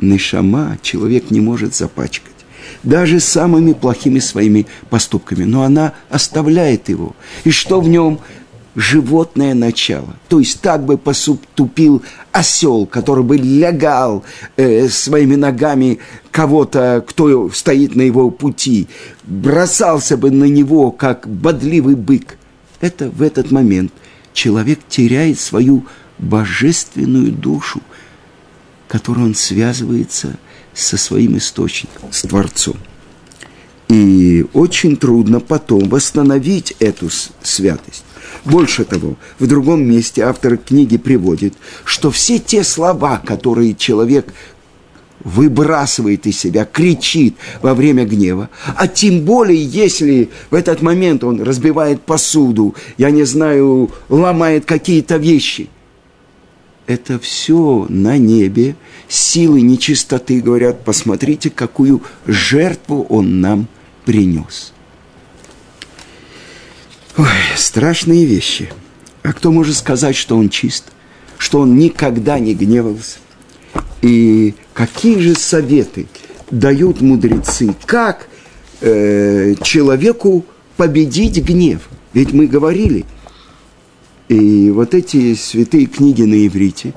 нешама 0.00 0.78
человек 0.82 1.30
не 1.30 1.40
может 1.40 1.74
запачкать 1.74 2.34
даже 2.82 3.20
самыми 3.20 3.72
плохими 3.72 4.18
своими 4.18 4.66
поступками. 4.90 5.44
Но 5.44 5.62
она 5.62 5.94
оставляет 6.10 6.88
его. 6.88 7.14
И 7.44 7.50
что 7.50 7.80
в 7.80 7.88
нем? 7.88 8.20
Животное 8.74 9.54
начало. 9.54 10.16
То 10.28 10.38
есть 10.38 10.60
так 10.60 10.84
бы 10.84 10.98
поступил 10.98 12.02
осел, 12.32 12.86
который 12.86 13.24
бы 13.24 13.36
лягал 13.36 14.24
э, 14.56 14.88
своими 14.88 15.36
ногами 15.36 16.00
кого-то, 16.30 17.04
кто 17.06 17.50
стоит 17.50 17.94
на 17.94 18.02
его 18.02 18.30
пути, 18.30 18.88
бросался 19.24 20.16
бы 20.16 20.30
на 20.30 20.44
него, 20.44 20.90
как 20.90 21.28
бодливый 21.28 21.94
бык. 21.94 22.36
Это 22.80 23.08
в 23.08 23.22
этот 23.22 23.50
момент 23.50 23.92
человек 24.32 24.80
теряет 24.88 25.38
свою 25.38 25.86
божественную 26.18 27.32
душу, 27.32 27.80
которой 28.88 29.24
он 29.24 29.34
связывается 29.34 30.36
со 30.74 30.96
своим 30.96 31.38
источником, 31.38 32.12
с 32.12 32.22
Творцом. 32.22 32.76
И 33.88 34.44
очень 34.54 34.96
трудно 34.96 35.40
потом 35.40 35.88
восстановить 35.88 36.74
эту 36.80 37.08
святость. 37.42 38.04
Больше 38.44 38.84
того, 38.84 39.16
в 39.38 39.46
другом 39.46 39.84
месте 39.84 40.22
автор 40.22 40.58
книги 40.58 40.98
приводит, 40.98 41.54
что 41.84 42.10
все 42.10 42.38
те 42.38 42.62
слова, 42.62 43.16
которые 43.24 43.74
человек 43.74 44.32
выбрасывает 45.20 46.26
из 46.26 46.38
себя, 46.38 46.66
кричит 46.66 47.36
во 47.62 47.72
время 47.72 48.04
гнева, 48.04 48.50
а 48.76 48.86
тем 48.86 49.22
более, 49.22 49.64
если 49.64 50.28
в 50.50 50.54
этот 50.54 50.82
момент 50.82 51.24
он 51.24 51.40
разбивает 51.40 52.02
посуду, 52.02 52.74
я 52.98 53.10
не 53.10 53.24
знаю, 53.24 53.90
ломает 54.10 54.66
какие-то 54.66 55.16
вещи, 55.16 55.70
это 56.86 57.18
все 57.18 57.86
на 57.88 58.18
небе, 58.18 58.76
силы 59.08 59.62
нечистоты 59.62 60.42
говорят, 60.42 60.84
посмотрите, 60.84 61.48
какую 61.48 62.02
жертву 62.26 63.06
он 63.08 63.40
нам 63.40 63.68
принес. 64.04 64.73
Ой, 67.16 67.26
страшные 67.56 68.24
вещи. 68.24 68.70
А 69.22 69.32
кто 69.32 69.52
может 69.52 69.76
сказать, 69.76 70.16
что 70.16 70.36
он 70.36 70.48
чист, 70.48 70.86
что 71.38 71.60
он 71.60 71.76
никогда 71.76 72.40
не 72.40 72.54
гневался? 72.54 73.18
И 74.02 74.54
какие 74.72 75.20
же 75.20 75.36
советы 75.36 76.06
дают 76.50 77.00
мудрецы, 77.00 77.74
как 77.86 78.28
э, 78.80 79.54
человеку 79.62 80.44
победить 80.76 81.42
гнев? 81.44 81.88
Ведь 82.12 82.32
мы 82.32 82.48
говорили, 82.48 83.04
и 84.28 84.70
вот 84.70 84.92
эти 84.92 85.34
святые 85.34 85.86
книги 85.86 86.22
на 86.22 86.46
иврите 86.46 86.94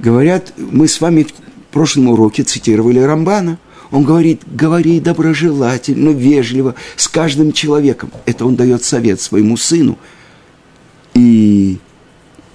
говорят, 0.00 0.52
мы 0.56 0.88
с 0.88 1.00
вами 1.00 1.22
в 1.22 1.72
прошлом 1.72 2.08
уроке 2.08 2.42
цитировали 2.42 2.98
Рамбана. 2.98 3.58
Он 3.94 4.02
говорит, 4.02 4.42
говори 4.44 4.98
доброжелательно, 4.98 6.10
вежливо, 6.10 6.74
с 6.96 7.06
каждым 7.06 7.52
человеком. 7.52 8.10
Это 8.26 8.44
он 8.44 8.56
дает 8.56 8.82
совет 8.82 9.20
своему 9.20 9.56
сыну. 9.56 10.00
И 11.14 11.78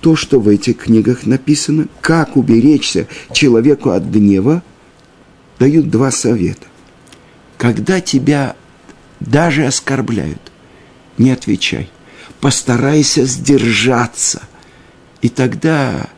то, 0.02 0.18
что 0.18 0.42
в 0.42 0.50
этих 0.50 0.80
книгах 0.80 1.26
написано, 1.26 1.88
как 2.02 2.36
уберечься 2.36 3.08
человеку 3.32 3.92
от 3.92 4.04
гнева, 4.04 4.64
дают 5.60 5.90
два 5.90 6.12
совета. 6.12 6.68
Когда 7.58 8.02
тебя 8.02 8.58
даже 9.22 9.66
оскорбляют, 9.66 10.52
не 11.18 11.32
отвечай 11.32 11.90
постарайся 12.42 13.24
сдержаться. 13.24 14.42
И 15.22 15.30
тогда 15.30 16.10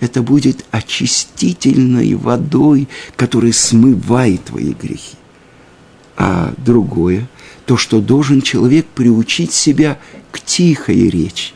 это 0.00 0.22
будет 0.22 0.64
очистительной 0.70 2.14
водой, 2.14 2.88
которая 3.16 3.52
смывает 3.52 4.44
твои 4.44 4.72
грехи. 4.72 5.16
А 6.16 6.52
другое, 6.58 7.28
то, 7.66 7.76
что 7.76 8.00
должен 8.00 8.42
человек 8.42 8.86
приучить 8.86 9.52
себя 9.52 9.98
к 10.30 10.40
тихой 10.40 11.08
речи. 11.08 11.52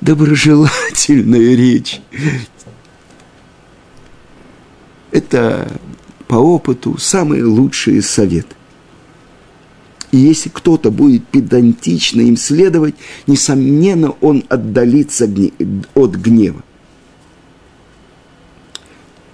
Доброжелательная 0.00 1.54
речь. 1.54 2.00
Это 5.10 5.70
по 6.28 6.36
опыту 6.36 6.96
самые 6.96 7.44
лучшие 7.44 8.02
советы. 8.02 8.54
И 10.12 10.16
если 10.16 10.48
кто-то 10.48 10.90
будет 10.90 11.26
педантично 11.26 12.20
им 12.20 12.36
следовать, 12.36 12.94
несомненно, 13.26 14.10
он 14.20 14.44
отдалится 14.48 15.28
от 15.94 16.14
гнева. 16.16 16.62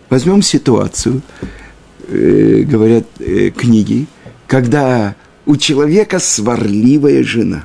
Возьмем 0.08 0.42
ситуацию, 0.42 1.22
э, 2.08 2.62
говорят 2.62 3.06
э, 3.18 3.50
книги, 3.50 4.06
когда 4.46 5.16
у 5.46 5.56
человека 5.56 6.18
сварливая 6.18 7.22
жена. 7.24 7.64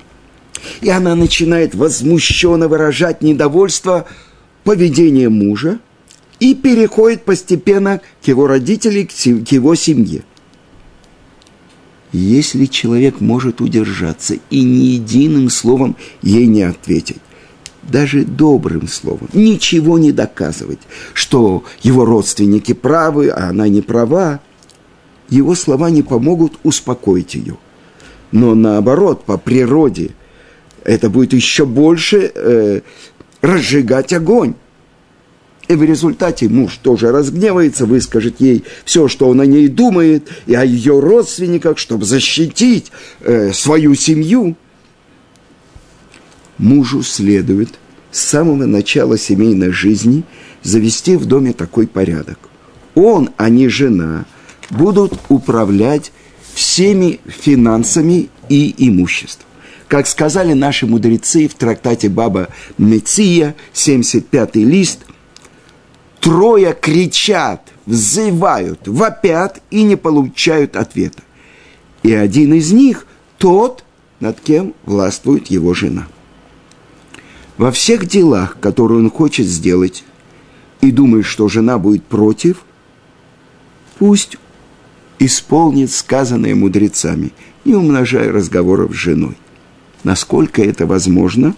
И 0.82 0.90
она 0.90 1.16
начинает 1.16 1.76
возмущенно 1.76 2.68
выражать 2.68 3.22
недовольство 3.22 4.08
поведением 4.64 5.34
мужа 5.34 5.80
и 6.40 6.56
переходит 6.56 7.26
постепенно 7.26 8.02
к 8.24 8.28
его 8.28 8.48
родителям, 8.48 9.08
к 9.08 9.52
его 9.52 9.76
семье. 9.76 10.24
Если 12.12 12.66
человек 12.66 13.22
может 13.22 13.62
удержаться 13.62 14.36
и 14.50 14.64
ни 14.64 14.86
единым 14.96 15.50
словом 15.50 15.96
ей 16.22 16.46
не 16.48 16.64
ответить, 16.64 17.22
даже 17.84 18.24
добрым 18.24 18.88
словом, 18.88 19.30
ничего 19.34 19.98
не 19.98 20.12
доказывать, 20.12 20.80
что 21.14 21.64
его 21.82 22.06
родственники 22.06 22.74
правы, 22.74 23.30
а 23.30 23.50
она 23.50 23.68
не 23.68 23.82
права, 23.82 24.40
его 25.30 25.56
слова 25.56 25.90
не 25.90 26.04
помогут 26.04 26.54
успокоить 26.64 27.36
ее. 27.36 27.58
Но 28.32 28.56
наоборот, 28.56 29.26
по 29.26 29.38
природе, 29.38 30.12
это 30.84 31.10
будет 31.10 31.34
еще 31.34 31.66
больше 31.66 32.32
э, 32.34 32.82
разжигать 33.42 34.14
огонь. 34.14 34.56
И 35.68 35.76
в 35.76 35.84
результате 35.84 36.50
муж 36.50 36.80
тоже 36.82 37.12
разгневается, 37.12 37.86
выскажет 37.86 38.42
ей 38.42 38.66
все, 38.84 39.08
что 39.08 39.30
он 39.30 39.40
о 39.40 39.46
ней 39.46 39.68
думает, 39.68 40.28
и 40.46 40.54
о 40.54 40.66
ее 40.66 41.00
родственниках, 41.00 41.78
чтобы 41.78 42.04
защитить 42.06 42.92
э, 43.22 43.54
свою 43.54 43.96
семью. 43.96 44.56
Мужу 46.62 47.02
следует 47.02 47.80
с 48.12 48.20
самого 48.20 48.68
начала 48.68 49.18
семейной 49.18 49.72
жизни 49.72 50.24
завести 50.62 51.18
в 51.18 51.26
доме 51.26 51.54
такой 51.54 51.88
порядок. 51.88 52.38
Он, 52.94 53.32
а 53.38 53.50
не 53.50 53.68
жена, 53.68 54.26
будут 54.70 55.20
управлять 55.28 56.12
всеми 56.54 57.20
финансами 57.26 58.30
и 58.48 58.76
имуществом. 58.78 59.48
Как 59.88 60.06
сказали 60.06 60.54
наши 60.54 60.86
мудрецы 60.86 61.48
в 61.48 61.56
трактате 61.56 62.10
Баба 62.10 62.50
Меция, 62.78 63.56
75-й 63.74 64.64
лист, 64.64 65.00
трое 66.20 66.78
кричат, 66.80 67.70
взывают, 67.88 68.88
вопят 68.88 69.64
и 69.72 69.82
не 69.82 69.96
получают 69.96 70.76
ответа. 70.76 71.24
И 72.04 72.14
один 72.14 72.54
из 72.54 72.72
них 72.72 73.08
тот, 73.40 73.84
над 74.20 74.40
кем 74.40 74.76
властвует 74.86 75.48
его 75.48 75.74
жена. 75.74 76.06
Во 77.62 77.72
всех 77.72 78.08
делах, 78.08 78.58
которые 78.60 78.98
он 78.98 79.12
хочет 79.12 79.46
сделать, 79.46 80.04
и 80.82 80.90
думает, 80.90 81.28
что 81.28 81.48
жена 81.48 81.78
будет 81.78 82.04
против, 82.04 82.64
пусть 84.00 84.38
исполнит 85.20 85.92
сказанное 85.92 86.56
мудрецами, 86.56 87.34
не 87.64 87.76
умножая 87.76 88.32
разговоров 88.32 88.94
с 88.94 88.96
женой. 88.96 89.38
Насколько 90.04 90.64
это 90.64 90.88
возможно, 90.88 91.54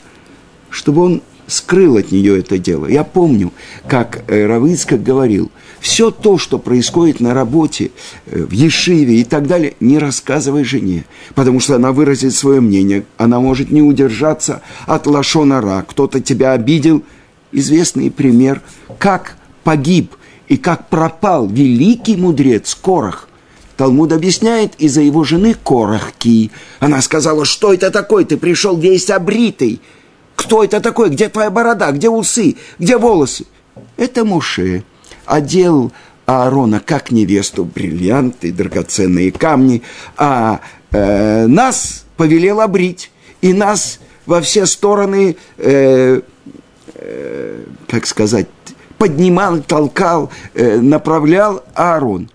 чтобы 0.69 1.03
он 1.03 1.21
скрыл 1.53 1.97
от 1.97 2.11
нее 2.11 2.39
это 2.39 2.57
дело. 2.57 2.87
Я 2.87 3.03
помню, 3.03 3.53
как 3.87 4.23
э, 4.27 4.45
Равыцкак 4.45 5.01
говорил, 5.01 5.51
все 5.79 6.11
то, 6.11 6.37
что 6.37 6.59
происходит 6.59 7.19
на 7.19 7.33
работе, 7.33 7.91
э, 8.25 8.43
в 8.43 8.51
Ешиве 8.51 9.21
и 9.21 9.23
так 9.23 9.47
далее, 9.47 9.75
не 9.79 9.99
рассказывай 9.99 10.63
жене, 10.63 11.05
потому 11.35 11.59
что 11.59 11.75
она 11.75 11.91
выразит 11.91 12.33
свое 12.33 12.59
мнение, 12.61 13.05
она 13.17 13.39
может 13.39 13.69
не 13.71 13.81
удержаться 13.81 14.61
от 14.87 15.05
лошонара, 15.07 15.85
кто-то 15.87 16.19
тебя 16.19 16.53
обидел. 16.53 17.03
Известный 17.51 18.09
пример, 18.09 18.61
как 18.97 19.37
погиб 19.63 20.15
и 20.47 20.57
как 20.57 20.89
пропал 20.89 21.47
великий 21.47 22.17
мудрец 22.17 22.73
Корах. 22.73 23.29
Талмуд 23.77 24.11
объясняет, 24.11 24.73
из-за 24.79 25.01
его 25.01 25.23
жены 25.23 25.55
Корахки. 25.63 26.51
Она 26.79 27.01
сказала, 27.01 27.45
что 27.45 27.73
это 27.73 27.91
такое, 27.91 28.25
ты 28.25 28.37
пришел 28.37 28.75
весь 28.75 29.11
обритый– 29.11 29.81
кто 30.43 30.63
это 30.63 30.81
такой? 30.81 31.09
Где 31.09 31.29
твоя 31.29 31.49
борода? 31.49 31.91
Где 31.91 32.09
усы? 32.09 32.57
Где 32.77 32.97
волосы? 32.97 33.45
Это 33.95 34.25
Муше. 34.25 34.83
Одел 35.25 35.93
Аарона 36.25 36.81
как 36.81 37.11
невесту 37.11 37.63
бриллианты, 37.63 38.51
драгоценные 38.51 39.31
камни, 39.31 39.83
а 40.17 40.59
э, 40.91 41.47
нас 41.47 42.05
повелел 42.17 42.59
обрить. 42.59 43.09
И 43.41 43.53
нас 43.53 43.99
во 44.25 44.41
все 44.41 44.65
стороны, 44.65 45.37
э, 45.57 46.21
э, 46.95 47.63
как 47.87 48.05
сказать, 48.05 48.47
поднимал, 48.97 49.59
толкал, 49.59 50.29
э, 50.53 50.77
направлял 50.77 51.63
Аарон. 51.73 52.29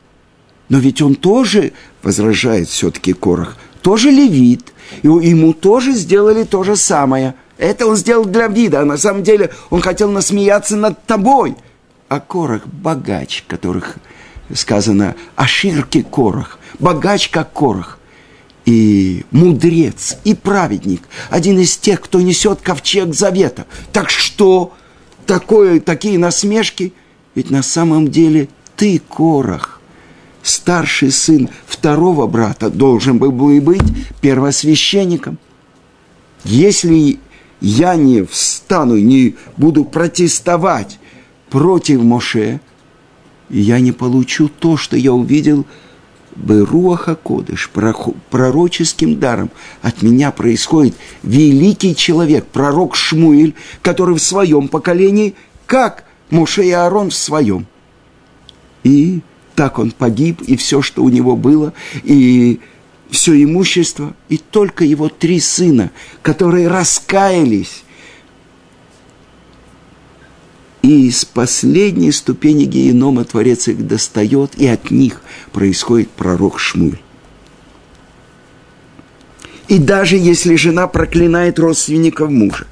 Но 0.71 0.79
ведь 0.79 1.03
он 1.03 1.15
тоже, 1.15 1.73
возражает 2.03 2.69
все-таки 2.69 3.13
Корах, 3.13 3.59
тоже 3.83 4.11
левит. 4.11 4.73
И 5.03 5.09
ему 5.09 5.53
тоже 5.53 5.93
сделали 5.93 6.45
то 6.45 6.65
же 6.65 6.75
самое– 6.75 7.35
это 7.59 7.87
он 7.87 7.97
сделал 7.97 8.25
для 8.25 8.47
вида, 8.47 8.81
а 8.81 8.85
на 8.85 8.97
самом 8.97 9.23
деле 9.23 9.51
он 9.69 9.81
хотел 9.81 10.11
насмеяться 10.11 10.77
над 10.77 11.05
тобой. 11.05 11.57
А 12.09 12.21
Корах– 12.21 12.67
богач, 12.67 13.45
которых 13.47 13.97
сказано 14.55 15.15
«Аширки 15.37 16.03
Корах», 16.03 16.59
богач 16.79 17.29
как 17.29 17.53
Корах. 17.53 17.99
И 18.65 19.25
мудрец, 19.31 20.19
и 20.25 20.35
праведник, 20.35 21.03
один 21.31 21.59
из 21.59 21.77
тех, 21.79 22.01
кто 22.01 22.21
несет 22.21 22.61
ковчег 22.61 23.15
завета. 23.15 23.67
Так 23.93 24.11
что 24.11 24.75
такое, 25.27 25.81
такие 25.81 26.19
насмешки? 26.19 26.93
Ведь 27.35 27.51
на 27.51 27.63
самом 27.63 28.09
деле 28.09 28.49
ты 28.77 29.01
Корах, 29.09 29.81
старший 30.43 31.11
сын 31.11 31.49
второго 31.67 32.27
брата, 32.27 32.69
должен 32.69 33.19
был 33.19 33.33
бы 33.33 33.61
быть 33.61 33.83
первосвященником. 34.21 35.39
Если 36.45 37.19
я 37.61 37.97
не 37.97 38.25
встану, 38.25 38.97
не 38.97 39.37
буду 39.57 39.85
протестовать 39.85 40.99
против 41.51 42.03
Моше, 42.03 42.61
я 43.49 43.81
не 43.81 43.93
получу 43.93 44.49
то, 44.49 44.77
что 44.77 44.97
я 44.97 45.13
увидел 45.13 45.65
бы 46.37 46.65
Руаха 46.65 47.17
Кодыш, 47.17 47.71
пророческим 48.31 49.19
даром. 49.19 49.51
От 49.83 50.03
меня 50.03 50.31
происходит 50.31 50.95
великий 51.23 51.97
человек, 51.97 52.47
пророк 52.47 52.95
Шмуиль, 52.95 53.55
который 53.83 54.15
в 54.15 54.23
своем 54.23 54.69
поколении, 54.69 55.35
как 55.67 56.05
Моше 56.31 56.65
и 56.65 56.71
Аарон 56.71 57.11
в 57.11 57.15
своем. 57.15 57.67
И 58.85 59.21
так 59.55 59.79
он 59.79 59.91
погиб, 59.91 60.43
и 60.43 60.57
все, 60.57 60.83
что 60.83 61.03
у 61.03 61.09
него 61.09 61.35
было, 61.35 61.73
и 62.05 62.61
все 63.11 63.43
имущество, 63.43 64.15
и 64.29 64.37
только 64.37 64.85
его 64.85 65.09
три 65.09 65.41
сына, 65.41 65.91
которые 66.23 66.69
раскаялись. 66.69 67.85
И 70.83 71.11
с 71.11 71.25
последней 71.25 72.13
ступени 72.13 72.65
генома 72.65 73.25
Творец 73.25 73.69
их 73.69 73.87
достает, 73.87 74.55
и 74.57 74.67
от 74.67 74.91
них 74.91 75.23
происходит 75.53 76.11
пророк 76.11 76.59
Шмуль. 76.59 76.99
И 79.69 79.79
даже 79.79 80.17
если 80.17 80.57
жена 80.57 80.87
проклинает 80.87 81.59
родственников 81.59 82.31
мужа, 82.31 82.67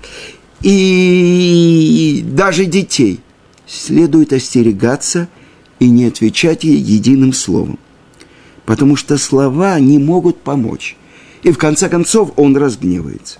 и 0.62 2.24
даже 2.26 2.64
детей, 2.64 3.20
следует 3.66 4.32
остерегаться 4.32 5.28
и 5.78 5.90
не 5.90 6.06
отвечать 6.06 6.64
ей 6.64 6.78
единым 6.78 7.32
словом 7.34 7.78
потому 8.66 8.96
что 8.96 9.16
слова 9.16 9.78
не 9.78 9.98
могут 9.98 10.38
помочь. 10.38 10.96
И 11.42 11.52
в 11.52 11.58
конце 11.58 11.88
концов 11.88 12.32
он 12.36 12.56
разгневается. 12.56 13.38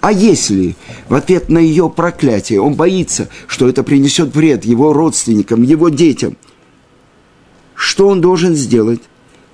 А 0.00 0.10
если 0.10 0.76
в 1.08 1.14
ответ 1.14 1.48
на 1.48 1.58
ее 1.58 1.90
проклятие 1.90 2.60
он 2.60 2.74
боится, 2.74 3.28
что 3.46 3.68
это 3.68 3.82
принесет 3.82 4.34
вред 4.34 4.64
его 4.64 4.92
родственникам, 4.92 5.62
его 5.62 5.90
детям, 5.90 6.36
что 7.74 8.08
он 8.08 8.20
должен 8.20 8.54
сделать? 8.54 9.02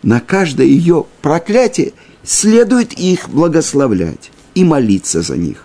На 0.03 0.21
каждое 0.21 0.67
ее 0.67 1.07
проклятие 1.23 1.93
следует 2.23 2.93
их 2.93 3.29
благословлять 3.29 4.31
и 4.55 4.65
молиться 4.65 5.23
за 5.23 5.37
них. 5.37 5.65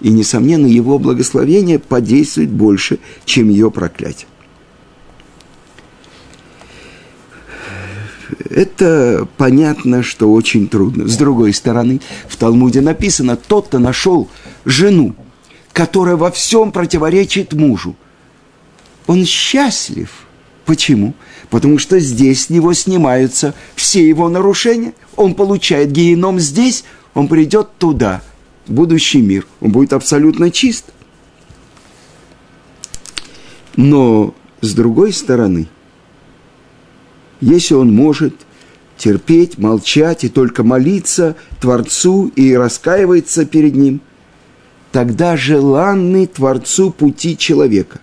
И, 0.00 0.08
несомненно, 0.10 0.66
его 0.66 0.98
благословение 0.98 1.78
подействует 1.78 2.50
больше, 2.50 2.98
чем 3.24 3.50
ее 3.50 3.70
проклятие. 3.70 4.26
Это 8.50 9.26
понятно, 9.36 10.02
что 10.02 10.32
очень 10.32 10.68
трудно. 10.68 11.08
С 11.08 11.16
другой 11.16 11.52
стороны, 11.52 12.00
в 12.28 12.36
Талмуде 12.36 12.80
написано, 12.80 13.36
тот, 13.36 13.68
кто 13.68 13.78
нашел 13.78 14.28
жену, 14.64 15.14
которая 15.72 16.16
во 16.16 16.30
всем 16.30 16.72
противоречит 16.72 17.52
мужу, 17.52 17.96
он 19.06 19.24
счастлив. 19.24 20.10
Почему? 20.64 21.14
Потому 21.50 21.78
что 21.78 21.98
здесь 21.98 22.46
с 22.46 22.50
него 22.50 22.72
снимаются 22.72 23.54
все 23.74 24.06
его 24.06 24.28
нарушения. 24.28 24.94
Он 25.16 25.34
получает 25.34 25.90
геном 25.90 26.38
здесь, 26.38 26.84
он 27.14 27.28
придет 27.28 27.76
туда, 27.78 28.22
в 28.66 28.72
будущий 28.72 29.20
мир. 29.20 29.46
Он 29.60 29.72
будет 29.72 29.92
абсолютно 29.92 30.50
чист. 30.50 30.86
Но 33.76 34.34
с 34.60 34.74
другой 34.74 35.12
стороны, 35.12 35.68
если 37.42 37.74
он 37.74 37.92
может 37.92 38.34
терпеть, 38.96 39.58
молчать 39.58 40.24
и 40.24 40.28
только 40.28 40.62
молиться 40.62 41.36
Творцу 41.60 42.28
и 42.36 42.54
раскаиваться 42.54 43.44
перед 43.44 43.74
Ним, 43.74 44.00
тогда 44.92 45.36
желанный 45.36 46.26
Творцу 46.26 46.92
пути 46.92 47.36
человека, 47.36 48.00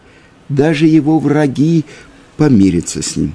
даже 0.50 0.86
его 0.86 1.20
враги 1.20 1.86
помирятся 2.36 3.02
с 3.02 3.16
Ним. 3.16 3.34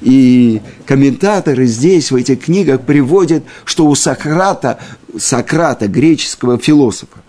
И 0.00 0.60
комментаторы 0.86 1.66
здесь, 1.66 2.12
в 2.12 2.16
этих 2.16 2.44
книгах, 2.44 2.82
приводят, 2.82 3.42
что 3.64 3.86
у 3.86 3.94
Сократа, 3.94 4.78
Сократа, 5.18 5.88
греческого 5.88 6.58
философа, 6.58 7.19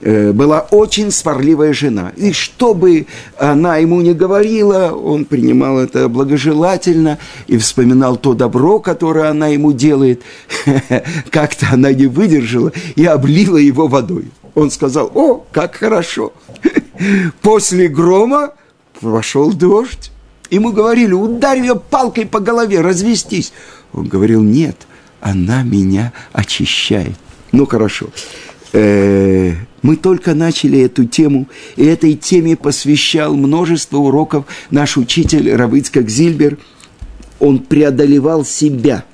была 0.00 0.60
очень 0.70 1.10
сварливая 1.10 1.72
жена. 1.72 2.12
И 2.16 2.32
что 2.32 2.74
бы 2.74 3.06
она 3.38 3.76
ему 3.78 4.00
не 4.00 4.14
говорила, 4.14 4.92
он 4.92 5.24
принимал 5.24 5.78
это 5.78 6.08
благожелательно 6.08 7.18
и 7.46 7.58
вспоминал 7.58 8.16
то 8.16 8.34
добро, 8.34 8.78
которое 8.78 9.30
она 9.30 9.48
ему 9.48 9.72
делает. 9.72 10.22
Как-то 11.30 11.68
она 11.72 11.92
не 11.92 12.06
выдержала 12.06 12.72
и 12.96 13.04
облила 13.04 13.56
его 13.56 13.88
водой. 13.88 14.26
Он 14.54 14.70
сказал, 14.70 15.10
о, 15.14 15.44
как 15.52 15.76
хорошо. 15.76 16.32
После 17.42 17.88
грома 17.88 18.54
пошел 19.00 19.52
дождь. 19.52 20.10
Ему 20.50 20.72
говорили, 20.72 21.12
ударь 21.12 21.58
ее 21.58 21.76
палкой 21.76 22.26
по 22.26 22.40
голове, 22.40 22.80
развестись. 22.80 23.52
Он 23.92 24.08
говорил, 24.08 24.42
нет, 24.42 24.86
она 25.20 25.62
меня 25.62 26.12
очищает. 26.32 27.16
Ну, 27.52 27.66
хорошо. 27.66 28.08
Э, 28.72 29.54
мы 29.82 29.96
только 29.96 30.34
начали 30.34 30.80
эту 30.80 31.04
тему, 31.04 31.48
и 31.76 31.84
этой 31.84 32.14
теме 32.14 32.56
посвящал 32.56 33.34
множество 33.34 33.98
уроков 33.98 34.46
наш 34.70 34.96
учитель 34.96 35.54
Равыцкак 35.54 36.08
Зильбер. 36.08 36.58
Он 37.38 37.60
преодолевал 37.60 38.44
себя, 38.44 39.04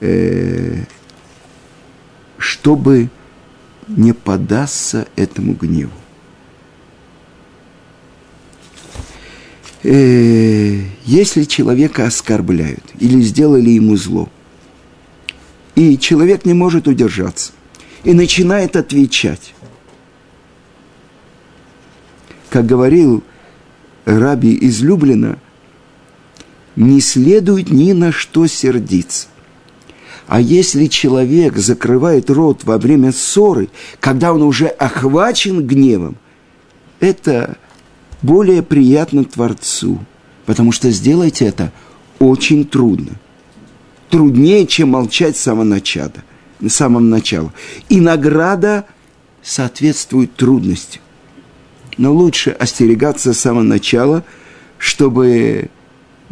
э, 0.00 0.84
чтобы 2.38 3.10
не 3.86 4.12
податься 4.12 5.06
этому 5.16 5.52
гневу. 5.52 5.92
Э, 9.84 10.82
если 11.04 11.44
человека 11.44 12.06
оскорбляют 12.06 12.84
или 12.98 13.20
сделали 13.20 13.70
ему 13.70 13.96
зло, 13.96 14.28
и 15.76 15.96
человек 15.96 16.44
не 16.44 16.54
может 16.54 16.88
удержаться, 16.88 17.52
и 18.04 18.14
начинает 18.14 18.76
отвечать. 18.76 19.54
Как 22.50 22.66
говорил 22.66 23.22
Раби 24.04 24.52
из 24.52 24.80
Люблина, 24.82 25.38
не 26.76 27.00
следует 27.00 27.70
ни 27.70 27.92
на 27.92 28.12
что 28.12 28.46
сердиться. 28.46 29.28
А 30.26 30.40
если 30.40 30.86
человек 30.86 31.56
закрывает 31.56 32.30
рот 32.30 32.64
во 32.64 32.78
время 32.78 33.12
ссоры, 33.12 33.68
когда 34.00 34.32
он 34.32 34.42
уже 34.42 34.66
охвачен 34.66 35.66
гневом, 35.66 36.16
это 37.00 37.56
более 38.22 38.62
приятно 38.62 39.24
Творцу, 39.24 39.98
потому 40.46 40.72
что 40.72 40.90
сделать 40.90 41.40
это 41.42 41.72
очень 42.18 42.64
трудно. 42.64 43.12
Труднее, 44.10 44.66
чем 44.66 44.90
молчать 44.90 45.36
с 45.36 45.40
самого 45.40 45.64
начала 45.64 46.12
на 46.14 46.27
самом 46.66 47.10
начале. 47.10 47.50
И 47.88 48.00
награда 48.00 48.84
соответствует 49.42 50.34
трудности. 50.34 51.00
Но 51.96 52.12
лучше 52.12 52.50
остерегаться 52.50 53.32
с 53.32 53.40
самого 53.40 53.62
начала, 53.62 54.24
чтобы 54.78 55.70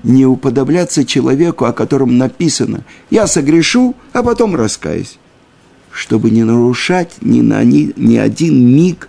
не 0.03 0.27
уподобляться 0.27 1.05
человеку, 1.05 1.65
о 1.65 1.73
котором 1.73 2.19
написано 2.19 2.85
«Я 3.11 3.27
согрешу, 3.27 3.95
а 4.13 4.23
потом 4.23 4.55
раскаюсь», 4.55 5.19
чтобы 5.91 6.31
не 6.31 6.45
нарушать 6.45 7.17
ни, 7.21 7.41
на, 7.41 7.65
ни, 7.65 7.93
ни 7.97 8.17
один 8.17 8.75
миг 8.75 9.09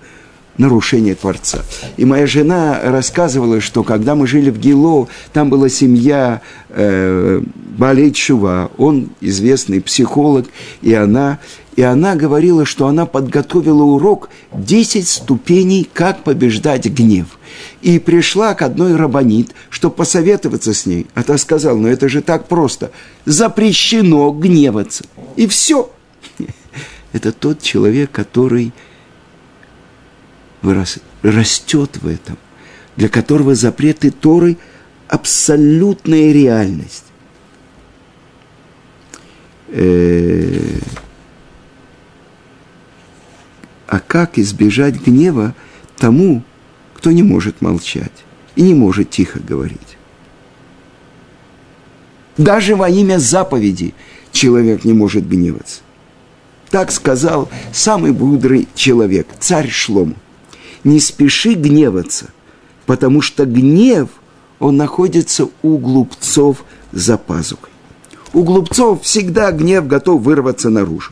нарушение 0.57 1.15
Творца. 1.15 1.63
И 1.97 2.05
моя 2.05 2.27
жена 2.27 2.79
рассказывала, 2.83 3.61
что 3.61 3.83
когда 3.83 4.15
мы 4.15 4.27
жили 4.27 4.49
в 4.49 4.59
Гило, 4.59 5.07
там 5.33 5.49
была 5.49 5.69
семья 5.69 6.41
э, 6.69 7.41
Балей 7.77 8.11
Чува, 8.11 8.71
он 8.77 9.09
известный 9.21 9.81
психолог, 9.81 10.47
и 10.81 10.93
она, 10.93 11.39
и 11.75 11.83
она 11.83 12.15
говорила, 12.15 12.65
что 12.65 12.87
она 12.87 13.05
подготовила 13.05 13.83
урок 13.83 14.29
«10 14.53 15.03
ступеней, 15.05 15.87
как 15.91 16.23
побеждать 16.23 16.85
гнев». 16.87 17.37
И 17.81 17.99
пришла 17.99 18.53
к 18.55 18.61
одной 18.63 18.95
рабанит, 18.95 19.53
чтобы 19.69 19.95
посоветоваться 19.95 20.73
с 20.73 20.85
ней. 20.85 21.07
А 21.13 21.23
та 21.23 21.37
сказала, 21.37 21.77
ну 21.77 21.87
это 21.87 22.09
же 22.09 22.21
так 22.21 22.47
просто. 22.47 22.91
Запрещено 23.25 24.31
гневаться. 24.31 25.05
И 25.35 25.47
все. 25.47 25.89
Это 27.13 27.31
тот 27.31 27.61
человек, 27.61 28.11
который 28.11 28.73
растет 30.61 31.97
в 32.01 32.07
этом, 32.07 32.37
для 32.95 33.09
которого 33.09 33.55
запреты 33.55 34.11
Торы– 34.11 34.57
абсолютная 35.07 36.31
реальность. 36.31 37.05
Э, 39.69 40.79
а 43.87 43.99
как 43.99 44.37
избежать 44.37 44.95
гнева 44.95 45.55
тому, 45.97 46.43
кто 46.95 47.11
не 47.11 47.23
может 47.23 47.61
молчать 47.61 48.11
и 48.55 48.61
не 48.61 48.73
может 48.73 49.09
тихо 49.09 49.39
говорить? 49.39 49.97
Даже 52.37 52.75
во 52.75 52.89
имя 52.89 53.17
заповеди 53.17 53.93
человек 54.31 54.83
не 54.83 54.93
может 54.93 55.27
гневаться. 55.27 55.81
Так 56.69 56.91
сказал 56.91 57.49
самый 57.73 58.11
мудрый 58.11 58.67
человек, 58.75 59.27
царь 59.39 59.69
Шлому 59.69 60.15
не 60.83 60.99
спеши 60.99 61.53
гневаться, 61.53 62.29
потому 62.85 63.21
что 63.21 63.45
гнев, 63.45 64.09
он 64.59 64.77
находится 64.77 65.49
у 65.61 65.77
глупцов 65.77 66.63
за 66.91 67.17
пазухой. 67.17 67.69
У 68.33 68.43
глупцов 68.43 69.03
всегда 69.03 69.51
гнев 69.51 69.87
готов 69.87 70.21
вырваться 70.21 70.69
наружу, 70.69 71.11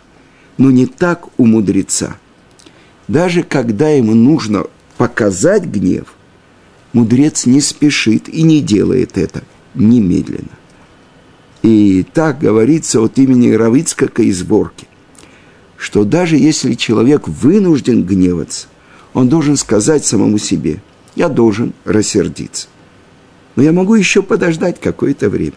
но 0.58 0.72
не 0.72 0.86
так 0.86 1.28
у 1.38 1.46
мудреца. 1.46 2.18
Даже 3.08 3.44
когда 3.44 3.90
ему 3.90 4.14
нужно 4.14 4.66
показать 4.98 5.66
гнев, 5.66 6.14
мудрец 6.94 7.46
не 7.46 7.62
спешит 7.62 8.30
и 8.30 8.42
не 8.42 8.62
делает 8.62 9.18
это 9.18 9.44
немедленно. 9.76 10.50
И 11.62 12.06
так 12.14 12.40
говорится 12.40 13.02
от 13.02 13.18
имени 13.18 13.52
Равицкака 13.52 14.24
из 14.24 14.44
Борки, 14.44 14.88
что 15.78 16.04
даже 16.04 16.38
если 16.38 16.74
человек 16.76 17.28
вынужден 17.28 18.04
гневаться, 18.04 18.68
он 19.16 19.30
должен 19.30 19.56
сказать 19.56 20.06
самому 20.06 20.38
себе, 20.38 20.82
я 21.16 21.30
должен 21.30 21.74
рассердиться. 21.86 22.68
Но 23.56 23.64
я 23.64 23.72
могу 23.72 23.96
еще 23.96 24.22
подождать 24.22 24.80
какое-то 24.82 25.30
время. 25.30 25.56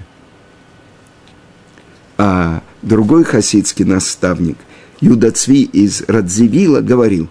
А 2.16 2.62
другой 2.82 3.24
хасидский 3.24 3.84
наставник, 3.84 4.56
Юдацви 5.00 5.62
из 5.62 6.02
Радзивила, 6.06 6.80
говорил, 6.80 7.28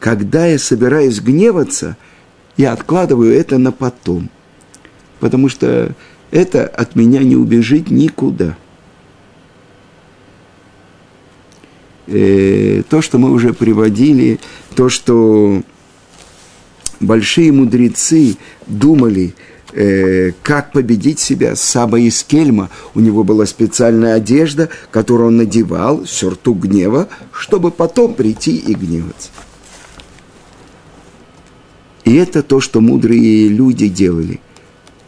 когда 0.00 0.44
я 0.46 0.58
собираюсь 0.58 1.20
гневаться, 1.20 1.96
я 2.56 2.72
откладываю 2.72 3.32
это 3.32 3.56
на 3.56 3.70
потом, 3.70 4.28
потому 5.20 5.48
что 5.48 5.94
это 6.32 6.66
от 6.66 6.96
меня 6.96 7.20
не 7.20 7.36
убежит 7.36 7.90
никуда. 7.90 8.56
Э, 12.10 12.82
то, 12.88 13.00
что 13.00 13.18
мы 13.18 13.30
уже 13.30 13.52
приводили, 13.52 14.40
то, 14.74 14.88
что 14.88 15.62
большие 16.98 17.52
мудрецы 17.52 18.36
думали, 18.66 19.34
э, 19.72 20.32
как 20.42 20.72
победить 20.72 21.20
себя. 21.20 21.56
Саба 21.56 21.98
из 22.00 22.22
Кельма, 22.22 22.70
у 22.94 23.00
него 23.00 23.24
была 23.24 23.46
специальная 23.46 24.14
одежда, 24.14 24.68
которую 24.90 25.28
он 25.28 25.36
надевал, 25.36 26.04
сюртук 26.06 26.60
гнева, 26.60 27.08
чтобы 27.32 27.70
потом 27.70 28.14
прийти 28.14 28.56
и 28.56 28.74
гневаться. 28.74 29.30
И 32.04 32.14
это 32.16 32.42
то, 32.42 32.60
что 32.60 32.80
мудрые 32.80 33.48
люди 33.48 33.86
делали. 33.86 34.40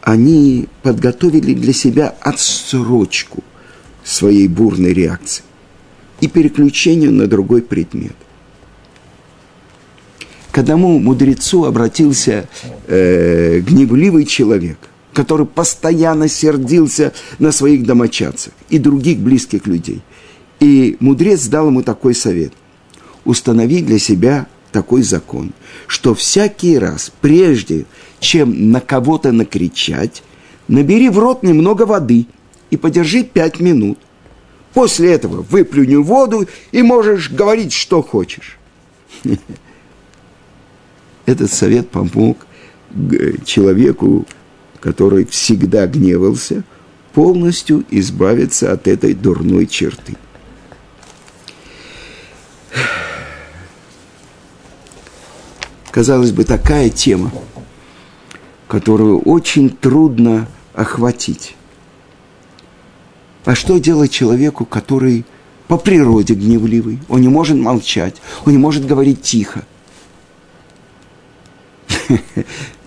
Они 0.01 0.67
подготовили 0.83 1.53
для 1.53 1.73
себя 1.73 2.15
отсрочку 2.21 3.43
своей 4.03 4.47
бурной 4.47 4.93
реакции 4.93 5.43
и 6.23 6.27
переключению 6.29 7.11
на 7.11 7.27
другой 7.27 7.61
предмет. 7.61 8.15
К 10.51 10.59
одному 10.59 10.97
мудрецу 10.97 11.65
обратился 11.65 12.47
э, 12.87 13.59
гневливый 13.59 14.25
человек, 14.25 14.77
который 15.11 15.45
постоянно 15.45 16.29
сердился 16.29 17.11
на 17.39 17.51
своих 17.51 17.85
домочадцев 17.85 18.53
и 18.69 18.79
других 18.79 19.19
близких 19.19 19.67
людей. 19.67 20.01
И 20.61 20.95
мудрец 21.01 21.45
дал 21.47 21.67
ему 21.67 21.83
такой 21.83 22.15
совет. 22.15 22.53
Установи 23.25 23.81
для 23.81 23.99
себя 23.99 24.47
такой 24.71 25.03
закон, 25.03 25.51
что 25.87 26.15
всякий 26.15 26.77
раз, 26.77 27.11
прежде 27.19 27.85
чем 28.21 28.71
на 28.71 28.79
кого-то 28.79 29.33
накричать, 29.33 30.23
набери 30.69 31.09
в 31.09 31.19
рот 31.19 31.43
немного 31.43 31.85
воды 31.85 32.27
и 32.71 32.77
подержи 32.77 33.23
пять 33.23 33.59
минут. 33.59 33.99
После 34.73 35.13
этого 35.13 35.43
выплюни 35.43 35.95
воду 35.95 36.47
и 36.71 36.81
можешь 36.81 37.29
говорить, 37.29 37.73
что 37.73 38.01
хочешь. 38.01 38.57
Этот 41.25 41.53
совет 41.53 41.89
помог 41.89 42.45
человеку, 43.45 44.25
который 44.79 45.25
всегда 45.25 45.85
гневался, 45.87 46.63
полностью 47.13 47.83
избавиться 47.91 48.71
от 48.71 48.87
этой 48.87 49.13
дурной 49.13 49.67
черты. 49.67 50.15
Казалось 55.91 56.31
бы, 56.31 56.43
такая 56.43 56.89
тема, 56.89 57.31
которую 58.67 59.19
очень 59.19 59.69
трудно 59.69 60.47
охватить. 60.73 61.55
А 63.45 63.55
что 63.55 63.77
делать 63.77 64.11
человеку, 64.11 64.65
который 64.65 65.25
по 65.67 65.77
природе 65.77 66.33
гневливый? 66.33 66.99
Он 67.09 67.21
не 67.21 67.27
может 67.27 67.57
молчать, 67.57 68.15
он 68.45 68.53
не 68.53 68.57
может 68.57 68.85
говорить 68.85 69.21
тихо. 69.21 69.65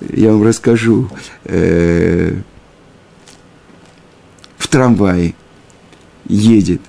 Я 0.00 0.32
вам 0.32 0.42
расскажу. 0.42 1.08
Э, 1.44 2.36
в 4.56 4.68
трамвае 4.68 5.34
едет 6.26 6.80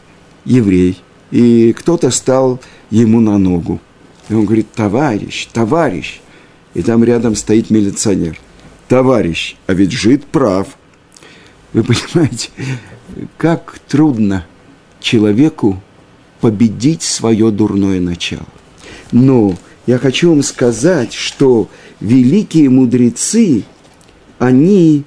еврей, 0.46 1.02
и 1.32 1.74
кто-то 1.74 2.10
стал 2.10 2.60
ему 2.90 3.20
на 3.20 3.38
ногу. 3.38 3.80
И 4.30 4.34
он 4.34 4.46
говорит, 4.46 4.72
товарищ, 4.72 5.48
товарищ. 5.54 6.22
И 6.74 6.82
там 6.82 7.04
рядом 7.04 7.36
стоит 7.36 7.70
милиционер. 7.70 8.40
Товарищ, 8.88 9.56
а 9.68 9.74
ведь 9.74 9.92
жид 9.92 10.26
прав. 10.26 10.68
Вы 11.74 11.84
понимаете, 11.84 12.50
как 13.38 13.80
трудно 13.88 14.46
человеку 15.00 15.82
победить 16.42 17.04
свое 17.04 17.52
дурное 17.52 18.00
начало. 18.00 18.46
Но 19.12 19.56
я 19.86 19.98
хочу 19.98 20.30
вам 20.30 20.44
сказать, 20.44 21.14
что 21.14 21.70
великие 22.00 22.70
мудрецы, 22.70 23.64
они, 24.38 25.04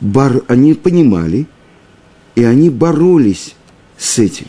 бор, 0.00 0.44
они 0.48 0.74
понимали, 0.74 1.46
и 2.34 2.44
они 2.44 2.68
боролись 2.68 3.54
с 3.96 4.18
этим. 4.18 4.46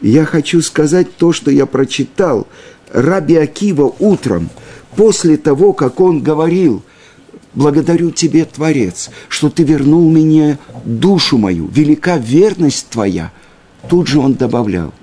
Я 0.00 0.24
хочу 0.24 0.62
сказать 0.62 1.16
то, 1.16 1.32
что 1.32 1.50
я 1.50 1.66
прочитал. 1.66 2.46
Раби 2.92 3.36
Акива 3.36 3.94
утром, 3.98 4.50
после 4.96 5.36
того, 5.36 5.72
как 5.72 6.00
он 6.00 6.20
говорил, 6.20 6.82
«Благодарю 7.54 8.10
тебе, 8.10 8.44
Творец, 8.44 9.10
что 9.28 9.50
ты 9.50 9.62
вернул 9.62 10.10
мне 10.10 10.58
душу 10.84 11.36
мою, 11.36 11.68
велика 11.68 12.16
верность 12.16 12.88
твоя», 12.88 13.30
тут 13.88 14.08
же 14.08 14.20
он 14.20 14.34
добавлял, 14.34 14.94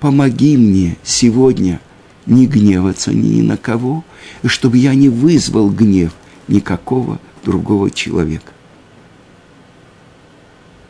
«Помоги 0.00 0.56
мне 0.56 0.96
сегодня 1.04 1.80
не 2.26 2.46
гневаться 2.46 3.12
ни 3.12 3.42
на 3.42 3.56
кого, 3.56 4.04
и 4.42 4.48
чтобы 4.48 4.78
я 4.78 4.94
не 4.94 5.08
вызвал 5.08 5.70
гнев 5.70 6.12
никакого 6.48 7.20
другого 7.44 7.90
человека». 7.90 8.52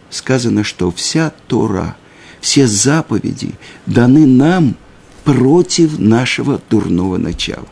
Сказано, 0.09 0.65
что 0.65 0.91
вся 0.91 1.33
Тора– 1.49 1.97
все 2.45 2.67
заповеди 2.67 3.55
даны 3.87 4.27
нам 4.27 4.77
против 5.25 5.99
нашего 5.99 6.61
дурного 6.69 7.17
начала. 7.17 7.67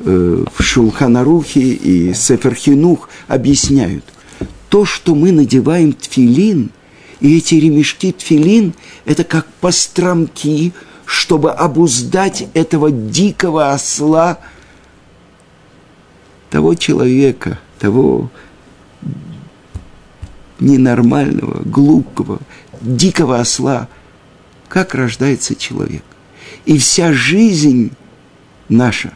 Э, 0.00 0.44
в 0.52 0.62
Шулханарухе 0.62 1.60
и 1.60 2.14
Сеферхинух 2.14 3.08
объясняют, 3.28 4.04
то, 4.68 4.84
что 4.84 5.14
мы 5.14 5.30
надеваем 5.30 5.92
тфилин, 5.92 6.70
и 7.20 7.38
эти 7.38 7.54
ремешки 7.54 8.10
тфилин, 8.10 8.74
это 9.04 9.22
как 9.22 9.46
постромки, 9.60 10.72
чтобы 11.06 11.52
обуздать 11.52 12.48
этого 12.54 12.90
дикого 12.90 13.72
осла, 13.72 14.38
того 16.50 16.74
человека, 16.74 17.60
того 17.78 18.30
ненормального, 20.58 21.62
глупого, 21.62 22.40
дикого 22.80 23.38
осла, 23.38 23.88
как 24.68 24.94
рождается 24.94 25.54
человек. 25.54 26.02
И 26.64 26.78
вся 26.78 27.12
жизнь 27.12 27.92
наша 28.68 29.12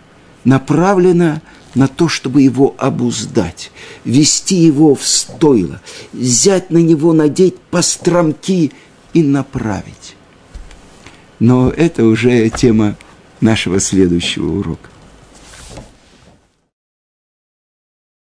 направлена 0.48 1.42
на 1.74 1.88
то, 1.88 2.08
чтобы 2.08 2.40
его 2.40 2.74
обуздать, 2.78 3.70
вести 4.04 4.56
его 4.56 4.94
в 4.94 5.06
стойло, 5.06 5.80
взять 6.14 6.70
на 6.70 6.78
него, 6.78 7.12
надеть 7.12 7.58
постромки 7.58 8.72
и 9.12 9.22
направить. 9.22 10.16
Но 11.38 11.68
это 11.68 12.04
уже 12.04 12.48
тема 12.48 12.96
нашего 13.42 13.78
следующего 13.78 14.58
урока. 14.58 14.88